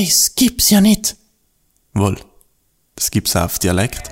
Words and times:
Das 0.00 0.36
gibt's 0.36 0.70
ja 0.70 0.80
nicht. 0.80 1.16
Wohl, 1.92 2.16
das 2.94 3.10
gibt's 3.10 3.34
auch 3.34 3.46
auf 3.46 3.58
Dialekt. 3.58 4.10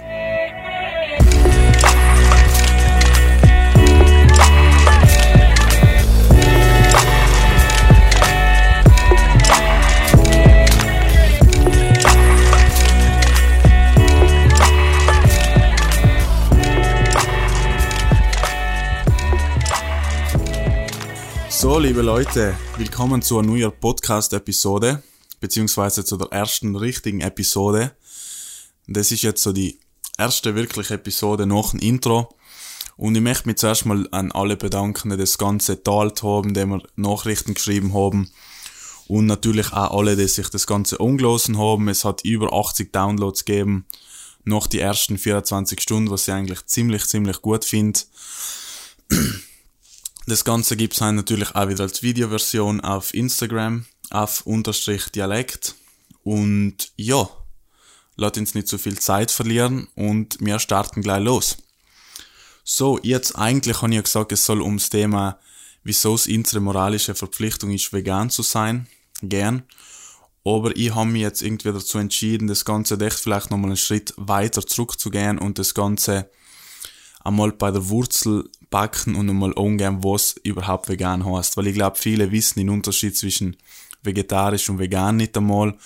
So, 21.48 21.78
liebe 21.78 22.02
Leute, 22.02 22.56
willkommen 22.76 23.22
zur 23.22 23.44
neuen 23.44 23.70
Podcast-Episode, 23.80 25.00
beziehungsweise 25.40 26.04
zu 26.04 26.16
der 26.16 26.28
ersten 26.28 26.76
richtigen 26.76 27.20
Episode. 27.20 27.96
Das 28.86 29.10
ist 29.10 29.22
jetzt 29.22 29.42
so 29.42 29.52
die 29.52 29.78
erste 30.18 30.54
wirkliche 30.54 30.94
Episode 30.94 31.46
nach 31.46 31.70
dem 31.70 31.80
Intro. 31.80 32.36
Und 32.96 33.14
ich 33.14 33.22
möchte 33.22 33.46
mich 33.46 33.58
zuerst 33.58 33.84
mal 33.84 34.08
an 34.10 34.32
alle 34.32 34.56
bedanken, 34.56 35.10
die 35.10 35.16
das 35.16 35.38
Ganze 35.38 35.82
teilt 35.82 36.22
haben, 36.22 36.54
die 36.54 36.64
mir 36.64 36.82
Nachrichten 36.96 37.54
geschrieben 37.54 37.92
haben. 37.94 38.30
Und 39.06 39.26
natürlich 39.26 39.72
auch 39.72 39.98
alle, 39.98 40.16
die 40.16 40.26
sich 40.26 40.48
das 40.48 40.66
Ganze 40.66 40.98
umgelassen 40.98 41.58
haben. 41.58 41.88
Es 41.88 42.04
hat 42.04 42.24
über 42.24 42.52
80 42.52 42.92
Downloads 42.92 43.44
gegeben, 43.44 43.86
nach 44.44 44.66
die 44.66 44.80
ersten 44.80 45.18
24 45.18 45.80
Stunden, 45.80 46.10
was 46.10 46.26
ich 46.26 46.34
eigentlich 46.34 46.64
ziemlich, 46.66 47.04
ziemlich 47.06 47.42
gut 47.42 47.64
finde. 47.64 48.00
Das 50.26 50.44
Ganze 50.44 50.76
gibt's 50.76 51.00
halt 51.00 51.14
natürlich 51.14 51.54
auch 51.54 51.68
wieder 51.68 51.84
als 51.84 52.02
Videoversion 52.02 52.80
auf 52.80 53.14
Instagram, 53.14 53.86
auf 54.10 54.46
Unterstrich 54.46 55.06
Dialekt. 55.10 55.74
Und 56.22 56.92
ja, 56.96 57.28
lasst 58.16 58.38
uns 58.38 58.54
nicht 58.54 58.68
zu 58.68 58.76
so 58.76 58.82
viel 58.82 58.98
Zeit 58.98 59.30
verlieren 59.30 59.88
und 59.94 60.38
wir 60.40 60.58
starten 60.58 61.02
gleich 61.02 61.22
los. 61.22 61.58
So, 62.64 62.98
jetzt 63.02 63.36
eigentlich 63.36 63.80
habe 63.80 63.92
ich 63.92 63.96
ja 63.96 64.02
gesagt, 64.02 64.32
es 64.32 64.44
soll 64.44 64.60
ums 64.60 64.90
Thema, 64.90 65.38
wieso 65.84 66.16
es 66.16 66.26
unsere 66.26 66.60
moralische 66.60 67.14
Verpflichtung 67.14 67.70
ist, 67.70 67.92
vegan 67.92 68.28
zu 68.28 68.42
sein, 68.42 68.88
gern. 69.22 69.62
Aber 70.44 70.76
ich 70.76 70.94
habe 70.94 71.10
mich 71.10 71.22
jetzt 71.22 71.42
irgendwie 71.42 71.72
dazu 71.72 71.98
entschieden, 71.98 72.48
das 72.48 72.64
Ganze 72.64 72.98
echt 73.00 73.18
vielleicht 73.18 73.50
nochmal 73.50 73.70
einen 73.70 73.76
Schritt 73.76 74.14
weiter 74.16 74.66
zurückzugehen 74.66 75.38
und 75.38 75.58
das 75.58 75.74
Ganze 75.74 76.30
einmal 77.22 77.52
bei 77.52 77.70
der 77.70 77.88
Wurzel 77.88 78.48
backen 78.70 79.14
und 79.14 79.28
einmal 79.28 79.52
umgehen, 79.52 80.02
was 80.02 80.36
überhaupt 80.42 80.88
vegan 80.88 81.24
heißt. 81.24 81.56
Weil 81.56 81.68
ich 81.68 81.74
glaube, 81.74 81.96
viele 81.96 82.30
wissen 82.30 82.60
den 82.60 82.70
Unterschied 82.70 83.16
zwischen 83.16 83.56
vegetarisch 84.06 84.70
und 84.70 84.78
vegan 84.78 85.16
nicht 85.16 85.36
einmal. 85.36 85.76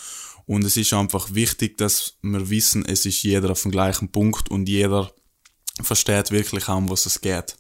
Und 0.47 0.65
es 0.65 0.77
ist 0.77 0.93
einfach 0.93 1.35
wichtig, 1.35 1.79
dass 1.79 2.15
wir 2.23 2.51
wissen, 2.51 2.85
es 2.85 3.07
ist 3.07 3.23
jeder 3.23 3.51
auf 3.51 3.63
dem 3.63 3.71
gleichen 3.71 4.11
Punkt 4.11 4.51
und 4.51 4.69
jeder 4.69 5.13
versteht 5.83 6.31
wirklich 6.31 6.69
um 6.69 6.91
was 6.91 7.07
es 7.07 7.21
geht. 7.21 7.57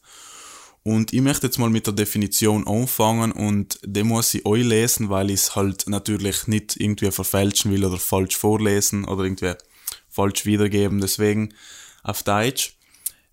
Und 0.82 1.12
ich 1.12 1.20
möchte 1.20 1.46
jetzt 1.46 1.58
mal 1.58 1.68
mit 1.68 1.86
der 1.86 1.94
Definition 1.94 2.66
anfangen 2.66 3.32
und 3.32 3.78
die 3.84 4.02
muss 4.02 4.32
ich 4.34 4.46
euch 4.46 4.64
lesen, 4.64 5.10
weil 5.10 5.30
ich 5.30 5.40
es 5.40 5.56
halt 5.56 5.86
natürlich 5.86 6.46
nicht 6.46 6.76
irgendwie 6.78 7.10
verfälschen 7.10 7.70
will 7.70 7.84
oder 7.84 7.98
falsch 7.98 8.36
vorlesen 8.36 9.04
oder 9.04 9.24
irgendwie 9.24 9.52
falsch 10.08 10.46
wiedergeben. 10.46 11.00
Deswegen 11.00 11.54
auf 12.02 12.22
Deutsch. 12.22 12.76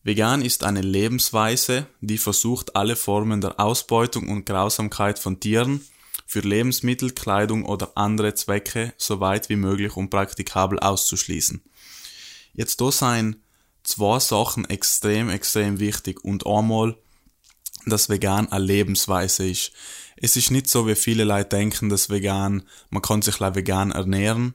Vegan 0.04 0.42
ist 0.42 0.64
eine 0.64 0.82
Lebensweise, 0.82 1.88
die 2.02 2.18
versucht, 2.18 2.76
alle 2.76 2.96
Formen 2.96 3.42
der 3.42 3.60
Ausbeutung 3.60 4.30
und 4.30 4.46
Grausamkeit 4.46 5.20
von 5.20 5.40
Tieren 5.40 5.82
für 6.28 6.42
Lebensmittel, 6.42 7.12
Kleidung 7.12 7.66
oder 7.66 7.94
andere 7.96 8.36
Zwecke 8.36 8.94
so 8.98 9.20
weit 9.20 9.50
wie 9.50 9.56
möglich 9.56 9.96
und 9.98 10.12
praktikabel 10.12 10.78
auszuschließen. 10.80 11.64
Jetzt 12.54 12.80
da 12.80 12.92
seien 12.92 13.42
zwei 13.84 14.20
Sachen 14.20 14.70
extrem, 14.70 15.30
extrem 15.30 15.80
wichtig 15.80 16.24
und 16.24 16.46
einmal, 16.46 16.96
dass 17.86 18.10
vegan 18.10 18.52
eine 18.52 18.64
Lebensweise 18.64 19.50
ist. 19.50 19.72
Es 20.18 20.36
ist 20.36 20.52
nicht 20.52 20.68
so, 20.68 20.86
wie 20.88 20.96
viele 20.96 21.24
Leute 21.24 21.50
denken, 21.50 21.90
dass 21.90 22.10
vegan, 22.10 22.64
man 22.90 23.02
kann 23.02 23.22
sich 23.24 23.40
vegan 23.40 23.92
ernähren. 23.92 24.54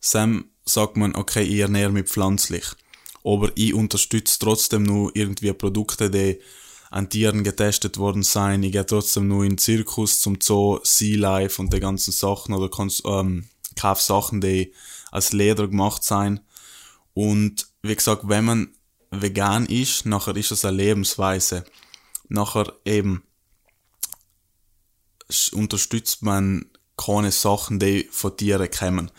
Sam 0.00 0.46
sagt 0.64 0.96
man, 0.96 1.14
okay, 1.14 1.42
ich 1.42 1.58
ernähre 1.58 1.90
mich 1.90 2.06
pflanzlich 2.06 2.76
aber 3.24 3.52
ich 3.54 3.74
unterstütze 3.74 4.38
trotzdem 4.38 4.82
nur 4.82 5.14
irgendwie 5.14 5.52
Produkte, 5.52 6.10
die 6.10 6.40
an 6.92 7.08
Tieren 7.08 7.42
getestet 7.42 7.96
worden 7.96 8.22
sein. 8.22 8.62
Ich 8.62 8.72
gehe 8.72 8.84
trotzdem 8.84 9.26
nur 9.26 9.44
in 9.44 9.52
den 9.52 9.58
Zirkus, 9.58 10.20
zum 10.20 10.38
Zoo, 10.42 10.78
Sea 10.84 11.18
Life 11.18 11.60
und 11.60 11.72
die 11.72 11.80
ganzen 11.80 12.12
Sachen 12.12 12.54
oder 12.54 12.68
ähm, 13.06 13.48
kauf 13.76 14.02
Sachen, 14.02 14.42
die 14.42 14.74
als 15.10 15.32
Leder 15.32 15.68
gemacht 15.68 16.04
sein. 16.04 16.40
Und 17.14 17.66
wie 17.80 17.96
gesagt, 17.96 18.28
wenn 18.28 18.44
man 18.44 18.74
vegan 19.10 19.64
ist, 19.64 20.04
nachher 20.04 20.36
ist 20.36 20.52
es 20.52 20.66
eine 20.66 20.76
Lebensweise. 20.76 21.64
Nachher 22.28 22.70
eben 22.84 23.22
unterstützt 25.52 26.22
man 26.22 26.66
keine 26.98 27.32
Sachen, 27.32 27.78
die 27.78 28.06
von 28.10 28.36
Tieren 28.36 28.70
kommen. 28.70 29.10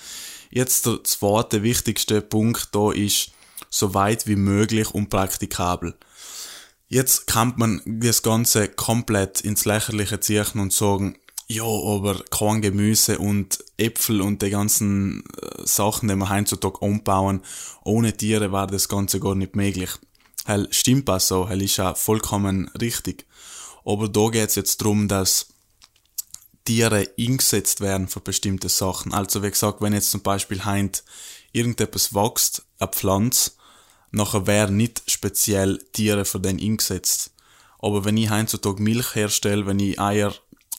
Jetzt 0.51 0.85
der 0.85 1.03
zweite 1.03 1.63
wichtigste 1.63 2.22
Punkt 2.22 2.69
da 2.73 2.91
ist, 2.91 3.31
so 3.72 3.95
weit 3.95 4.28
wie 4.28 4.35
möglich 4.35 4.91
und 4.91 5.09
praktikabel. 5.09 5.97
Jetzt 6.88 7.27
kann 7.27 7.53
man 7.57 7.81
das 7.85 8.21
Ganze 8.21 8.67
komplett 8.67 9.41
ins 9.41 9.66
Lächerliche 9.66 10.19
ziehen 10.19 10.59
und 10.59 10.73
sagen, 10.73 11.17
ja, 11.47 11.63
aber 11.63 12.23
kein 12.29 12.61
Gemüse 12.61 13.19
und 13.19 13.63
Äpfel 13.77 14.21
und 14.21 14.41
die 14.41 14.49
ganzen 14.49 15.23
äh, 15.41 15.66
Sachen, 15.66 16.07
die 16.07 16.16
wir 16.16 16.29
heutzutage 16.29 16.77
umbauen, 16.79 17.41
ohne 17.83 18.16
Tiere 18.16 18.51
war 18.51 18.67
das 18.67 18.88
Ganze 18.88 19.19
gar 19.19 19.35
nicht 19.35 19.55
möglich. 19.55 19.89
Hell 20.45 20.67
stimmt 20.71 21.09
auch 21.09 21.19
so, 21.19 21.47
hell 21.47 21.61
ist 21.61 21.77
ja 21.77 21.95
vollkommen 21.95 22.69
richtig. 22.79 23.25
Aber 23.85 24.07
da 24.07 24.29
geht's 24.29 24.55
jetzt 24.55 24.77
drum, 24.77 25.07
dass 25.07 25.47
Tiere 26.65 27.09
eingesetzt 27.19 27.81
werden 27.81 28.07
für 28.07 28.21
bestimmte 28.21 28.69
Sachen. 28.69 29.13
Also 29.13 29.44
wie 29.44 29.51
gesagt, 29.51 29.81
wenn 29.81 29.94
jetzt 29.94 30.11
zum 30.11 30.21
Beispiel 30.21 30.63
heint 30.63 31.03
irgendetwas 31.51 32.13
wächst, 32.13 32.63
eine 32.79 32.89
Pflanze, 32.89 33.51
nachher 34.13 34.47
wäre 34.47 34.72
nicht 34.72 35.03
speziell 35.07 35.79
Tiere 35.91 36.24
für 36.24 36.40
den 36.40 36.59
eingesetzt. 36.59 37.31
Aber 37.79 38.06
wenn 38.06 38.16
ich 38.16 38.29
heutzutage 38.29 38.81
Milch 38.81 39.16
herstelle, 39.16 39.66
wenn 39.66 39.79
ich 39.79 40.00
Eier 40.00 40.34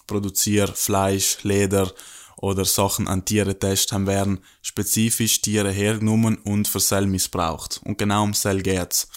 produziere, 0.07 0.73
Fleisch, 0.73 1.43
Leder 1.43 1.93
oder 2.37 2.65
Sachen 2.65 3.09
an 3.09 3.25
Tiere 3.25 3.59
teste, 3.59 3.95
dann 3.95 4.07
werden 4.07 4.39
spezifisch 4.63 5.41
Tiere 5.43 5.71
hergenommen 5.71 6.37
und 6.37 6.69
für 6.69 6.81
Cell 6.81 7.07
missbraucht. 7.07 7.81
Und 7.85 7.99
genau 7.99 8.23
um 8.23 8.35
Cell 8.35 8.63
geht's. 8.63 9.09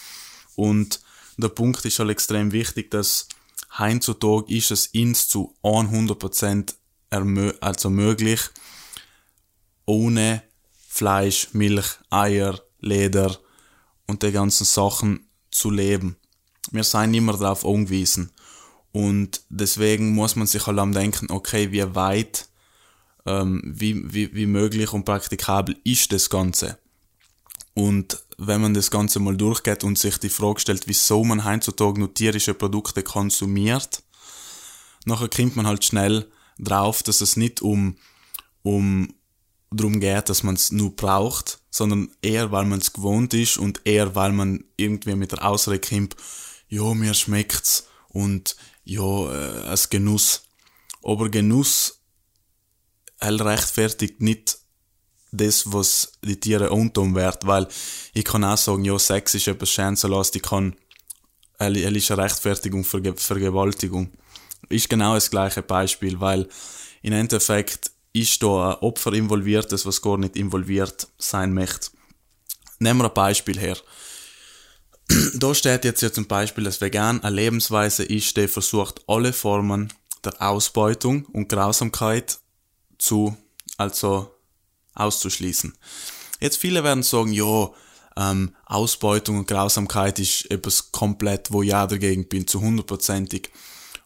Und 0.55 0.99
der 1.37 1.49
Punkt 1.49 1.85
ist 1.85 1.99
halt 1.99 2.09
extrem 2.09 2.51
wichtig, 2.51 2.89
dass 2.91 3.27
heutzutage 3.77 4.51
ist 4.53 4.71
es 4.71 4.87
ins 4.87 5.27
zu 5.27 5.55
100% 5.63 6.73
also 7.61 7.89
möglich, 7.89 8.41
ohne 9.85 10.41
Fleisch, 10.89 11.49
Milch, 11.53 11.87
Eier, 12.09 12.59
Leder 12.79 13.39
und 14.07 14.23
die 14.23 14.31
ganzen 14.31 14.65
Sachen 14.65 15.27
zu 15.51 15.69
leben. 15.69 16.17
Wir 16.71 16.83
seien 16.83 17.13
immer 17.13 17.37
darauf 17.37 17.65
angewiesen. 17.65 18.31
Und 18.91 19.41
deswegen 19.49 20.13
muss 20.13 20.35
man 20.35 20.47
sich 20.47 20.65
halt 20.65 20.79
am 20.79 20.93
denken, 20.93 21.29
okay, 21.29 21.71
wie 21.71 21.95
weit, 21.95 22.49
ähm, 23.25 23.61
wie, 23.63 24.11
wie, 24.13 24.33
wie 24.33 24.47
möglich 24.47 24.91
und 24.93 25.05
praktikabel 25.05 25.77
ist 25.83 26.11
das 26.11 26.29
Ganze. 26.29 26.79
Und 27.73 28.23
wenn 28.37 28.61
man 28.61 28.73
das 28.73 28.89
Ganze 28.89 29.19
mal 29.19 29.37
durchgeht 29.37 29.83
und 29.83 29.99
sich 29.99 30.17
die 30.17 30.29
Frage 30.29 30.59
stellt, 30.59 30.87
wieso 30.87 31.23
man 31.23 31.45
heutzutage 31.45 31.99
nur 31.99 32.13
tierische 32.13 32.53
Produkte 32.53 33.03
konsumiert, 33.03 34.01
nachher 35.05 35.29
kommt 35.29 35.55
man 35.55 35.67
halt 35.67 35.83
schnell 35.83 36.31
drauf, 36.57 37.03
dass 37.03 37.21
es 37.21 37.37
nicht 37.37 37.61
um, 37.61 37.97
um 38.63 39.13
darum 39.71 39.99
geht, 39.99 40.29
dass 40.29 40.43
man 40.43 40.55
es 40.55 40.71
nur 40.71 40.95
braucht, 40.95 41.59
sondern 41.69 42.09
eher, 42.21 42.51
weil 42.51 42.65
man 42.65 42.79
es 42.79 42.93
gewohnt 42.93 43.33
ist 43.33 43.57
und 43.57 43.81
eher, 43.85 44.15
weil 44.15 44.31
man 44.31 44.63
irgendwie 44.77 45.15
mit 45.15 45.31
der 45.31 45.45
Ausrede 45.45 45.79
kommt, 45.79 46.15
ja, 46.69 46.93
mir 46.93 47.13
schmeckt's 47.13 47.87
und 48.09 48.55
ja, 48.83 49.01
äh, 49.01 49.67
als 49.67 49.89
Genuss. 49.89 50.43
Aber 51.03 51.29
Genuss 51.29 51.97
er 53.19 53.39
rechtfertigt 53.39 54.21
nicht 54.21 54.59
das, 55.31 55.71
was 55.71 56.13
die 56.23 56.39
Tiere 56.39 56.69
untun 56.69 57.15
wird, 57.15 57.45
weil 57.45 57.67
ich 58.13 58.23
kann 58.23 58.43
auch 58.43 58.57
sagen, 58.57 58.85
ja, 58.85 58.97
Sex 58.97 59.35
ist 59.35 59.47
etwas 59.47 59.69
Schänzelast, 59.69 60.35
ich 60.35 60.41
kann, 60.41 60.75
er, 61.59 61.75
er 61.75 61.95
ist 61.95 62.11
eine 62.11 62.23
Rechtfertigung 62.23 62.83
für 62.83 63.01
Vergewaltigung. 63.15 64.11
Ist 64.69 64.89
genau 64.89 65.15
das 65.15 65.29
gleiche 65.29 65.61
Beispiel, 65.61 66.19
weil 66.19 66.47
im 67.01 67.13
Endeffekt 67.13 67.91
ist 68.13 68.41
da 68.41 68.71
ein 68.71 68.75
Opfer 68.81 69.13
involviert, 69.13 69.71
das 69.71 69.85
was 69.85 70.01
gar 70.01 70.17
nicht 70.17 70.35
involviert 70.35 71.07
sein 71.17 71.53
möchte. 71.53 71.89
Nehmen 72.79 72.99
wir 72.99 73.05
ein 73.05 73.13
Beispiel 73.13 73.59
her. 73.59 73.77
da 75.35 75.55
steht 75.55 75.85
jetzt 75.85 76.01
ja 76.01 76.11
zum 76.11 76.27
Beispiel, 76.27 76.63
dass 76.63 76.81
vegan 76.81 77.23
eine 77.23 77.35
Lebensweise 77.35 78.03
ist, 78.03 78.35
die 78.37 78.47
versucht, 78.47 79.01
alle 79.07 79.33
Formen 79.33 79.93
der 80.23 80.41
Ausbeutung 80.41 81.25
und 81.25 81.49
Grausamkeit 81.49 82.39
zu, 82.97 83.37
also 83.77 84.35
auszuschließen. 84.95 85.77
Jetzt 86.39 86.57
viele 86.57 86.83
werden 86.83 87.03
sagen, 87.03 87.31
ja, 87.31 87.71
ähm, 88.17 88.55
Ausbeutung 88.65 89.39
und 89.39 89.47
Grausamkeit 89.47 90.19
ist 90.19 90.49
etwas 90.49 90.91
komplett, 90.91 91.51
wo 91.51 91.61
ja 91.61 91.85
dagegen 91.85 92.27
bin, 92.27 92.47
zu 92.47 92.61
hundertprozentig. 92.61 93.51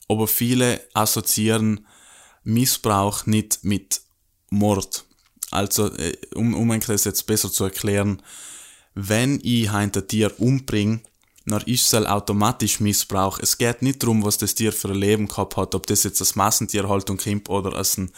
Aber 0.07 0.27
viele 0.27 0.81
assoziieren 0.93 1.87
Missbrauch 2.43 3.25
nicht 3.25 3.63
mit 3.63 4.01
Mord. 4.49 5.05
Also, 5.51 5.93
äh, 5.95 6.15
um, 6.35 6.53
um 6.53 6.79
das 6.79 7.03
jetzt 7.03 7.25
besser 7.27 7.51
zu 7.51 7.65
erklären, 7.65 8.21
wenn 8.93 9.39
ich 9.43 9.69
ein 9.69 9.91
Tier 9.91 10.33
umbringe, 10.39 11.01
dann 11.45 11.61
ist 11.63 11.93
es 11.93 12.05
automatisch 12.05 12.79
Missbrauch. 12.79 13.39
Es 13.39 13.57
geht 13.57 13.81
nicht 13.81 14.03
darum, 14.03 14.23
was 14.23 14.37
das 14.37 14.55
Tier 14.55 14.71
für 14.71 14.89
ein 14.89 14.95
Leben 14.95 15.27
gehabt 15.27 15.57
hat, 15.57 15.75
ob 15.75 15.87
das 15.87 16.03
jetzt 16.03 16.21
als 16.21 16.35
Massentierhaltung 16.35 17.17
kommt 17.17 17.49
oder 17.49 17.75
als 17.75 17.97
ein, 17.97 18.11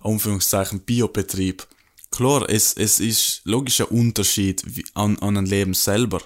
Anführungszeichen, 0.00 0.80
Biobetrieb. 0.80 1.66
Klar, 2.10 2.48
es, 2.48 2.74
es 2.74 3.00
ist 3.00 3.42
logischer 3.44 3.90
Unterschied 3.90 4.64
an, 4.94 5.18
an 5.18 5.36
ein 5.36 5.46
Leben 5.46 5.74
selber. 5.74 6.20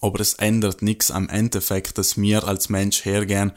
Aber 0.00 0.20
es 0.20 0.34
ändert 0.34 0.82
nichts 0.82 1.10
am 1.10 1.28
Endeffekt, 1.28 1.98
dass 1.98 2.16
wir 2.16 2.46
als 2.46 2.68
Mensch 2.68 3.04
hergehen 3.04 3.52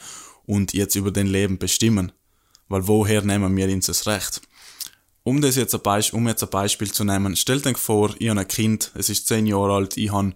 und 0.45 0.73
jetzt 0.73 0.95
über 0.95 1.11
den 1.11 1.27
Leben 1.27 1.57
bestimmen. 1.57 2.11
Weil 2.71 2.87
woher 2.87 3.21
nehmen 3.21 3.57
wir 3.57 3.67
uns 3.67 3.87
das 3.87 4.07
Recht? 4.07 4.39
Um 5.23 5.41
das 5.41 5.57
jetzt 5.57 5.75
ein 5.75 5.81
Beispiel, 5.81 6.17
um 6.17 6.27
jetzt 6.29 6.41
ein 6.41 6.49
Beispiel 6.49 6.89
zu 6.89 7.03
nehmen, 7.03 7.35
stellt 7.35 7.67
euch 7.67 7.75
vor, 7.75 8.15
ich 8.17 8.29
habe 8.29 8.39
ein 8.39 8.47
Kind, 8.47 8.91
es 8.95 9.09
ist 9.09 9.27
zehn 9.27 9.45
Jahre 9.45 9.73
alt, 9.73 9.97
ich 9.97 10.09
habe 10.09 10.33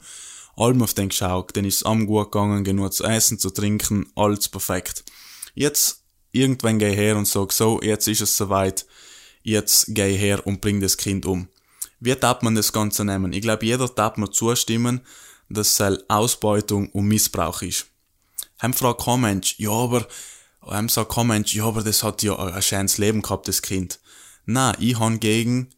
allem 0.57 0.81
auf 0.81 0.93
den 0.93 1.07
geschaut, 1.07 1.55
dann 1.55 1.63
ist 1.63 1.77
es 1.77 1.83
am 1.83 2.05
gut 2.05 2.33
gegangen, 2.33 2.65
genug 2.65 2.91
zu 2.91 3.05
essen, 3.05 3.39
zu 3.39 3.51
trinken, 3.51 4.11
alles 4.15 4.49
perfekt. 4.49 5.05
Jetzt, 5.53 6.03
irgendwann 6.33 6.77
gehe 6.77 6.91
ich 6.91 6.97
her 6.97 7.15
und 7.15 7.25
sage, 7.25 7.53
so, 7.53 7.81
jetzt 7.81 8.09
ist 8.09 8.19
es 8.19 8.35
soweit, 8.35 8.85
jetzt 9.41 9.95
gehe 9.95 10.09
ich 10.09 10.19
her 10.19 10.45
und 10.45 10.59
bring 10.59 10.81
das 10.81 10.97
Kind 10.97 11.25
um. 11.25 11.47
Wie 12.01 12.15
darf 12.15 12.41
man 12.41 12.55
das 12.55 12.73
Ganze 12.73 13.05
nehmen? 13.05 13.31
Ich 13.31 13.43
glaube, 13.43 13.65
jeder 13.65 13.87
darf 13.87 14.17
mir 14.17 14.29
zustimmen, 14.29 14.99
dass 15.47 15.79
es 15.79 16.09
Ausbeutung 16.09 16.89
und 16.89 17.05
Missbrauch 17.05 17.61
ist. 17.61 17.85
Heim 18.61 18.73
fragt 18.73 19.05
kein 19.05 19.21
Mensch, 19.21 19.55
ja, 19.57 19.71
aber, 19.71 20.05
heim 20.67 20.89
sagt 20.89 21.11
kein 21.11 21.27
Mensch, 21.27 21.53
ja, 21.53 21.65
aber 21.65 21.83
das 21.83 22.03
hat 22.03 22.23
ja 22.23 22.37
ein 22.37 22.61
schönes 22.61 22.97
Leben 22.97 23.21
gehabt, 23.21 23.47
das 23.47 23.61
Kind. 23.61 23.99
Na, 24.45 24.73
ich 24.79 24.99
han 24.99 25.19
gegen, 25.19 25.69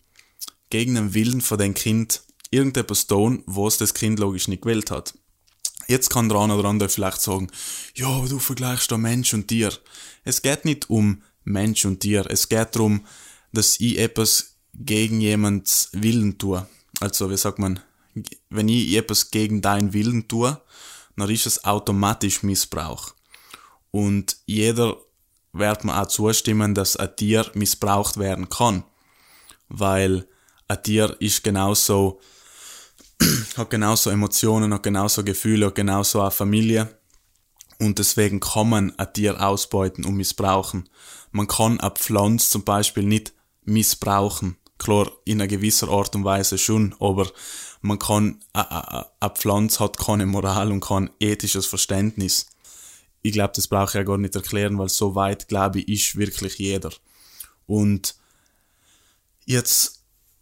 gegen 0.69 0.95
den 0.95 1.13
Willen 1.13 1.42
von 1.42 1.57
dem 1.57 1.74
Kind 1.74 2.24
irgendetwas 2.51 3.07
tun, 3.07 3.44
was 3.45 3.78
das 3.78 3.94
Kind 3.94 4.19
logisch 4.19 4.48
nicht 4.48 4.63
gewählt 4.63 4.92
hat. 4.92 5.13
Jetzt 5.88 6.10
kann 6.10 6.28
der 6.28 6.39
eine 6.39 6.56
oder 6.56 6.68
andere 6.68 6.89
vielleicht 6.89 7.22
sagen, 7.22 7.50
ja, 7.95 8.07
aber 8.07 8.28
du 8.28 8.39
vergleichst 8.39 8.92
da 8.92 8.98
Mensch 8.98 9.34
und 9.34 9.48
Tier. 9.48 9.72
Es 10.25 10.42
geht 10.42 10.66
nicht 10.66 10.90
um 10.90 11.24
Mensch 11.45 11.86
und 11.86 12.01
Tier. 12.01 12.25
Es 12.30 12.50
geht 12.50 12.75
darum, 12.75 13.06
dass 13.54 13.80
ich 13.80 13.98
etwas 13.98 14.57
gegen 14.74 15.22
jemands 15.22 15.90
Willen 15.94 16.38
tue. 16.38 16.68
Also, 17.00 17.30
wie 17.30 17.38
sagt 17.38 17.60
man, 17.60 17.80
wenn 18.50 18.68
ich 18.68 18.95
etwas 18.95 19.31
gegen 19.31 19.62
deinen 19.62 19.94
Willen 19.94 20.28
tue, 20.28 20.62
dann 21.16 21.30
ist 21.30 21.45
es 21.45 21.63
automatisch 21.63 22.44
Missbrauch. 22.44 23.13
Und 23.92 24.38
jeder 24.45 24.98
wird 25.54 25.84
mir 25.84 26.01
auch 26.01 26.07
zustimmen, 26.07 26.75
dass 26.75 26.98
ein 26.98 27.16
Tier 27.16 27.50
missbraucht 27.54 28.18
werden 28.18 28.50
kann. 28.50 28.84
Weil 29.69 30.28
ein 30.68 30.84
Tier 30.84 31.16
ist 31.19 31.44
genauso 31.44 32.19
hat 33.57 33.69
genauso 33.69 34.10
Emotionen, 34.10 34.74
hat 34.74 34.84
genauso 34.84 35.24
Gefühle, 35.24 35.68
hat 35.68 35.75
genauso 35.75 36.22
eine 36.22 36.31
Familie. 36.31 36.98
Und 37.80 38.00
deswegen 38.00 38.39
kann 38.39 38.69
man 38.69 38.98
ein 38.98 39.13
Tier 39.13 39.42
ausbeuten 39.42 40.06
und 40.06 40.16
missbrauchen. 40.16 40.90
Man 41.31 41.48
kann 41.48 41.80
eine 41.80 41.92
Pflanze 41.92 42.50
zum 42.50 42.63
Beispiel 42.63 43.04
nicht 43.04 43.33
missbrauchen. 43.63 44.57
Klar, 44.78 45.12
in 45.25 45.42
einer 45.42 45.48
gewisser 45.48 45.90
Art 45.90 46.16
und 46.16 46.24
Weise 46.24 46.57
schon, 46.57 46.95
aber 47.00 47.28
man 47.81 48.00
kann, 48.00 48.40
eine 48.54 49.33
Pflanze 49.33 49.80
hat 49.80 49.98
keine 49.98 50.25
Moral 50.25 50.72
und 50.72 50.81
kein 50.81 51.10
ethisches 51.19 51.66
Verständnis. 51.66 52.48
Ich 53.27 53.33
glaube, 53.33 53.53
das 53.56 53.68
brauche 53.68 53.89
ich 53.89 53.94
ja 53.94 54.03
gar 54.03 54.18
nicht 54.18 54.35
erklären, 54.35 54.77
weil 54.77 54.89
so 54.89 55.15
weit, 55.15 55.47
glaube 55.47 55.79
ich, 55.79 55.88
ist 55.88 56.18
wirklich 56.18 56.57
jeder. 56.57 56.91
Und 57.65 58.15
jetzt 59.45 59.97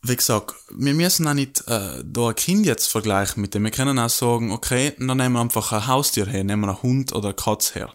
wie 0.07 0.15
gesagt, 0.15 0.55
wir 0.69 0.93
müssen 0.93 1.27
auch 1.27 1.33
nicht 1.33 1.67
äh, 1.67 2.03
da 2.03 2.29
ein 2.29 2.35
Kind 2.35 2.65
jetzt 2.65 2.87
vergleichen 2.87 3.41
mit 3.41 3.53
dem. 3.53 3.63
Wir 3.63 3.71
können 3.71 3.97
auch 3.97 4.09
sagen, 4.09 4.51
okay, 4.51 4.93
dann 4.99 5.17
nehmen 5.17 5.33
wir 5.33 5.41
einfach 5.41 5.71
ein 5.71 5.87
Haustier 5.87 6.27
her, 6.27 6.43
nehmen 6.43 6.61
wir 6.61 6.69
einen 6.69 6.83
Hund 6.83 7.13
oder 7.13 7.29
eine 7.29 7.35
Katze 7.35 7.73
her. 7.73 7.93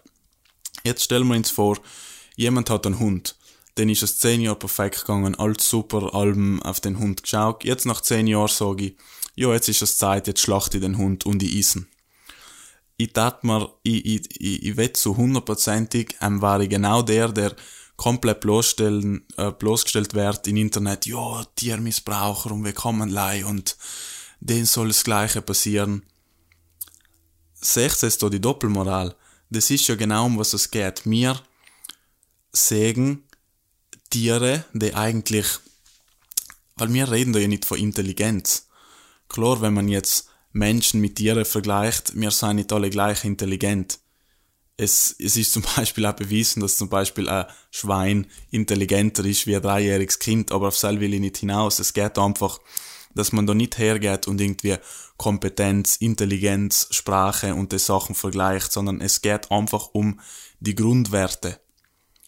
Jetzt 0.82 1.04
stellen 1.04 1.28
wir 1.28 1.36
uns 1.36 1.50
vor, 1.50 1.78
jemand 2.36 2.70
hat 2.70 2.86
einen 2.86 2.98
Hund. 2.98 3.36
Dann 3.76 3.88
ist 3.88 4.02
es 4.02 4.18
zehn 4.18 4.40
Jahre 4.40 4.58
perfekt 4.58 5.00
gegangen, 5.00 5.36
alles 5.36 5.68
super, 5.68 6.14
allem 6.14 6.60
auf 6.62 6.80
den 6.80 6.98
Hund 6.98 7.22
geschaut. 7.22 7.64
Jetzt 7.64 7.86
nach 7.86 8.00
zehn 8.00 8.26
Jahren 8.26 8.48
sage 8.48 8.86
ich, 8.86 8.96
ja, 9.36 9.52
jetzt 9.52 9.68
ist 9.68 9.82
es 9.82 9.96
Zeit, 9.96 10.26
jetzt 10.26 10.40
schlachte 10.40 10.78
ich 10.78 10.82
den 10.82 10.98
Hund 10.98 11.26
und 11.26 11.42
ich 11.42 11.54
isen. 11.54 11.86
Ich 13.00 13.14
tat 13.14 13.44
mir, 13.44 13.66
ich, 13.82 14.04
ich, 14.04 14.42
ich, 14.42 14.62
ich 14.62 14.76
wette 14.76 14.92
zu 14.92 15.16
hundertprozentig, 15.16 16.16
ähm, 16.20 16.42
war 16.42 16.60
ich 16.60 16.68
genau 16.68 17.00
der, 17.00 17.28
der 17.32 17.56
komplett 17.96 18.40
bloßstellen, 18.40 19.26
äh, 19.38 19.52
bloßgestellt 19.52 20.12
wird 20.12 20.46
im 20.46 20.58
Internet, 20.58 21.06
ja, 21.06 21.42
Tiermissbraucher 21.56 22.50
und 22.50 22.62
Willkommenlei 22.62 23.46
und 23.46 23.78
denen 24.40 24.66
soll 24.66 24.88
das 24.88 25.02
Gleiche 25.02 25.40
passieren. 25.40 26.02
Seht 27.54 28.02
ihr 28.02 28.10
da 28.10 28.28
die 28.28 28.38
Doppelmoral? 28.38 29.16
Das 29.48 29.70
ist 29.70 29.88
ja 29.88 29.94
genau 29.94 30.26
um 30.26 30.36
was 30.36 30.52
es 30.52 30.70
geht. 30.70 31.06
Wir 31.06 31.40
sägen 32.52 33.24
Tiere, 34.10 34.66
die 34.74 34.94
eigentlich, 34.94 35.46
weil 36.76 36.92
wir 36.92 37.10
reden 37.10 37.32
da 37.32 37.38
ja 37.38 37.48
nicht 37.48 37.64
von 37.64 37.78
Intelligenz. 37.78 38.68
Klar, 39.30 39.62
wenn 39.62 39.72
man 39.72 39.88
jetzt 39.88 40.29
Menschen 40.52 41.00
mit 41.00 41.16
Tieren 41.16 41.44
vergleicht, 41.44 42.18
wir 42.18 42.30
sind 42.30 42.56
nicht 42.56 42.72
alle 42.72 42.90
gleich 42.90 43.24
intelligent 43.24 44.00
es, 44.80 45.14
es 45.18 45.36
ist 45.36 45.52
zum 45.52 45.62
Beispiel 45.76 46.06
auch 46.06 46.14
bewiesen, 46.14 46.60
dass 46.60 46.78
zum 46.78 46.88
Beispiel 46.88 47.28
ein 47.28 47.46
Schwein 47.70 48.26
intelligenter 48.50 49.24
ist 49.24 49.46
wie 49.46 49.56
ein 49.56 49.62
dreijähriges 49.62 50.18
Kind, 50.18 50.52
aber 50.52 50.68
auf 50.68 50.78
das 50.78 51.00
will 51.00 51.14
ich 51.14 51.20
nicht 51.20 51.36
hinaus. 51.36 51.78
Es 51.78 51.92
geht 51.92 52.18
einfach, 52.18 52.60
dass 53.14 53.32
man 53.32 53.46
da 53.46 53.54
nicht 53.54 53.78
hergeht 53.78 54.26
und 54.26 54.40
irgendwie 54.40 54.76
Kompetenz, 55.16 55.96
Intelligenz, 55.96 56.88
Sprache 56.90 57.54
und 57.54 57.72
die 57.72 57.78
Sachen 57.78 58.14
vergleicht, 58.14 58.72
sondern 58.72 59.00
es 59.00 59.20
geht 59.20 59.50
einfach 59.50 59.90
um 59.92 60.20
die 60.60 60.74
Grundwerte. 60.74 61.60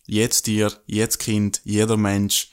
Jetzt 0.06 0.42
Tier, 0.42 0.72
jetzt 0.86 1.18
Kind, 1.18 1.62
jeder 1.64 1.96
Mensch, 1.96 2.50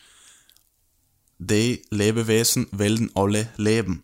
die 1.39 1.81
Lebewesen 1.89 2.67
wollen 2.71 3.11
alle 3.15 3.49
leben. 3.57 4.03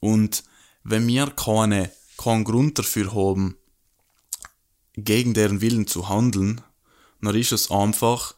Und 0.00 0.44
wenn 0.84 1.06
wir 1.06 1.26
keine, 1.26 1.90
keinen 2.16 2.44
Grund 2.44 2.78
dafür 2.78 3.14
haben, 3.14 3.56
gegen 4.96 5.34
deren 5.34 5.60
Willen 5.60 5.86
zu 5.86 6.08
handeln, 6.08 6.60
dann 7.20 7.34
ist 7.34 7.52
es 7.52 7.70
einfach 7.70 8.34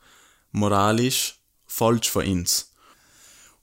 moralisch 0.51 1.41
falsch 1.67 2.11
für 2.11 2.21
uns. 2.21 2.73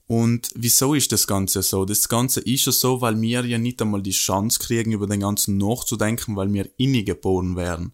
Und 0.06 0.50
wieso 0.56 0.94
ist 0.94 1.12
das 1.12 1.28
Ganze 1.28 1.62
so? 1.62 1.84
Das 1.84 2.08
Ganze 2.08 2.40
ist 2.40 2.66
ja 2.66 2.72
so, 2.72 3.00
weil 3.00 3.20
wir 3.20 3.44
ja 3.44 3.58
nicht 3.58 3.80
einmal 3.80 4.02
die 4.02 4.10
Chance 4.10 4.58
kriegen, 4.58 4.90
über 4.90 5.06
den 5.06 5.20
Ganzen 5.20 5.56
nachzudenken, 5.56 6.34
weil 6.34 6.52
wir 6.52 6.68
innig 6.78 7.06
geboren 7.06 7.54
werden. 7.54 7.92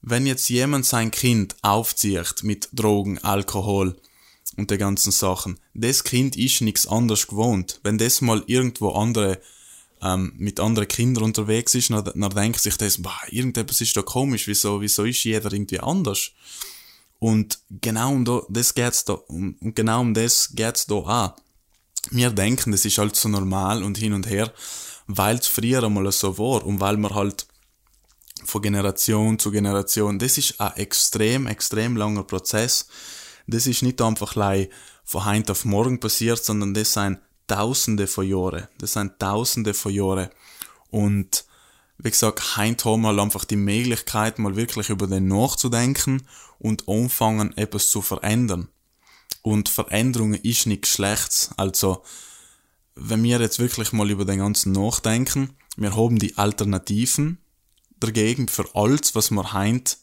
Wenn 0.00 0.26
jetzt 0.26 0.48
jemand 0.48 0.86
sein 0.86 1.10
Kind 1.10 1.54
aufzieht 1.60 2.42
mit 2.42 2.70
Drogen, 2.72 3.18
Alkohol 3.18 3.94
und 4.56 4.70
den 4.70 4.78
ganzen 4.78 5.12
Sachen, 5.12 5.60
das 5.74 6.02
Kind 6.02 6.34
ist 6.36 6.62
nichts 6.62 6.86
anderes 6.86 7.26
gewohnt. 7.26 7.78
Wenn 7.82 7.98
das 7.98 8.22
mal 8.22 8.42
irgendwo 8.46 8.92
andere 8.92 9.38
ähm, 10.02 10.32
mit 10.36 10.58
anderen 10.58 10.88
Kindern 10.88 11.24
unterwegs 11.24 11.74
ist, 11.74 11.90
dann, 11.90 12.04
dann 12.04 12.34
denkt 12.34 12.60
sich 12.60 12.76
das, 12.76 13.00
boah, 13.00 13.20
irgendetwas 13.28 13.80
ist 13.80 13.96
da 13.96 14.02
komisch, 14.02 14.46
wieso, 14.48 14.80
wieso 14.80 15.04
ist 15.04 15.22
jeder 15.24 15.52
irgendwie 15.52 15.80
anders? 15.80 16.32
Und 17.18 17.60
genau 17.70 18.12
um 18.12 18.42
das 18.48 18.74
geht's 18.74 19.04
da, 19.04 19.12
um, 19.12 19.56
und 19.60 19.76
genau 19.76 20.00
um 20.00 20.12
das 20.12 20.50
geht's 20.54 20.86
da 20.86 20.94
auch. 20.96 21.36
Wir 22.10 22.30
denken, 22.30 22.72
das 22.72 22.84
ist 22.84 22.98
halt 22.98 23.14
so 23.14 23.28
normal 23.28 23.84
und 23.84 23.96
hin 23.96 24.12
und 24.12 24.28
her, 24.28 24.52
weil 25.06 25.36
es 25.36 25.46
früher 25.46 25.84
einmal 25.84 26.10
so 26.10 26.36
war 26.36 26.66
und 26.66 26.80
weil 26.80 26.96
man 26.96 27.14
halt 27.14 27.46
von 28.44 28.60
Generation 28.60 29.38
zu 29.38 29.52
Generation, 29.52 30.18
das 30.18 30.36
ist 30.36 30.60
ein 30.60 30.72
extrem, 30.76 31.46
extrem 31.46 31.96
langer 31.96 32.24
Prozess. 32.24 32.88
Das 33.46 33.68
ist 33.68 33.82
nicht 33.82 34.02
einfach 34.02 34.34
von 35.04 35.24
heute 35.24 35.52
auf 35.52 35.64
morgen 35.64 36.00
passiert, 36.00 36.42
sondern 36.42 36.74
das 36.74 36.92
sind 36.92 37.18
Tausende 37.52 38.06
von 38.06 38.26
Jahren. 38.26 38.66
Das 38.78 38.94
sind 38.94 39.18
Tausende 39.18 39.74
von 39.74 39.92
Jahren. 39.92 40.30
Und 40.88 41.44
wie 41.98 42.10
gesagt, 42.10 42.56
heute 42.56 42.86
haben 42.86 43.02
wir 43.02 43.22
einfach 43.22 43.44
die 43.44 43.56
Möglichkeit, 43.56 44.38
mal 44.38 44.56
wirklich 44.56 44.88
über 44.88 45.06
den 45.06 45.28
nachzudenken 45.28 46.26
und 46.58 46.88
anfangen, 46.88 47.54
etwas 47.58 47.90
zu 47.90 48.00
verändern. 48.00 48.68
Und 49.42 49.68
Veränderung 49.68 50.32
ist 50.32 50.66
nichts 50.66 50.88
Schlechtes. 50.88 51.50
Also, 51.58 52.02
wenn 52.94 53.22
wir 53.22 53.38
jetzt 53.38 53.58
wirklich 53.58 53.92
mal 53.92 54.10
über 54.10 54.24
den 54.24 54.38
ganzen 54.38 54.72
nachdenken, 54.72 55.50
wir 55.76 55.94
haben 55.94 56.18
die 56.18 56.38
Alternativen 56.38 57.36
dagegen 58.00 58.48
für 58.48 58.64
alles, 58.74 59.14
was 59.14 59.30
wir 59.30 59.52
heute 59.52 59.96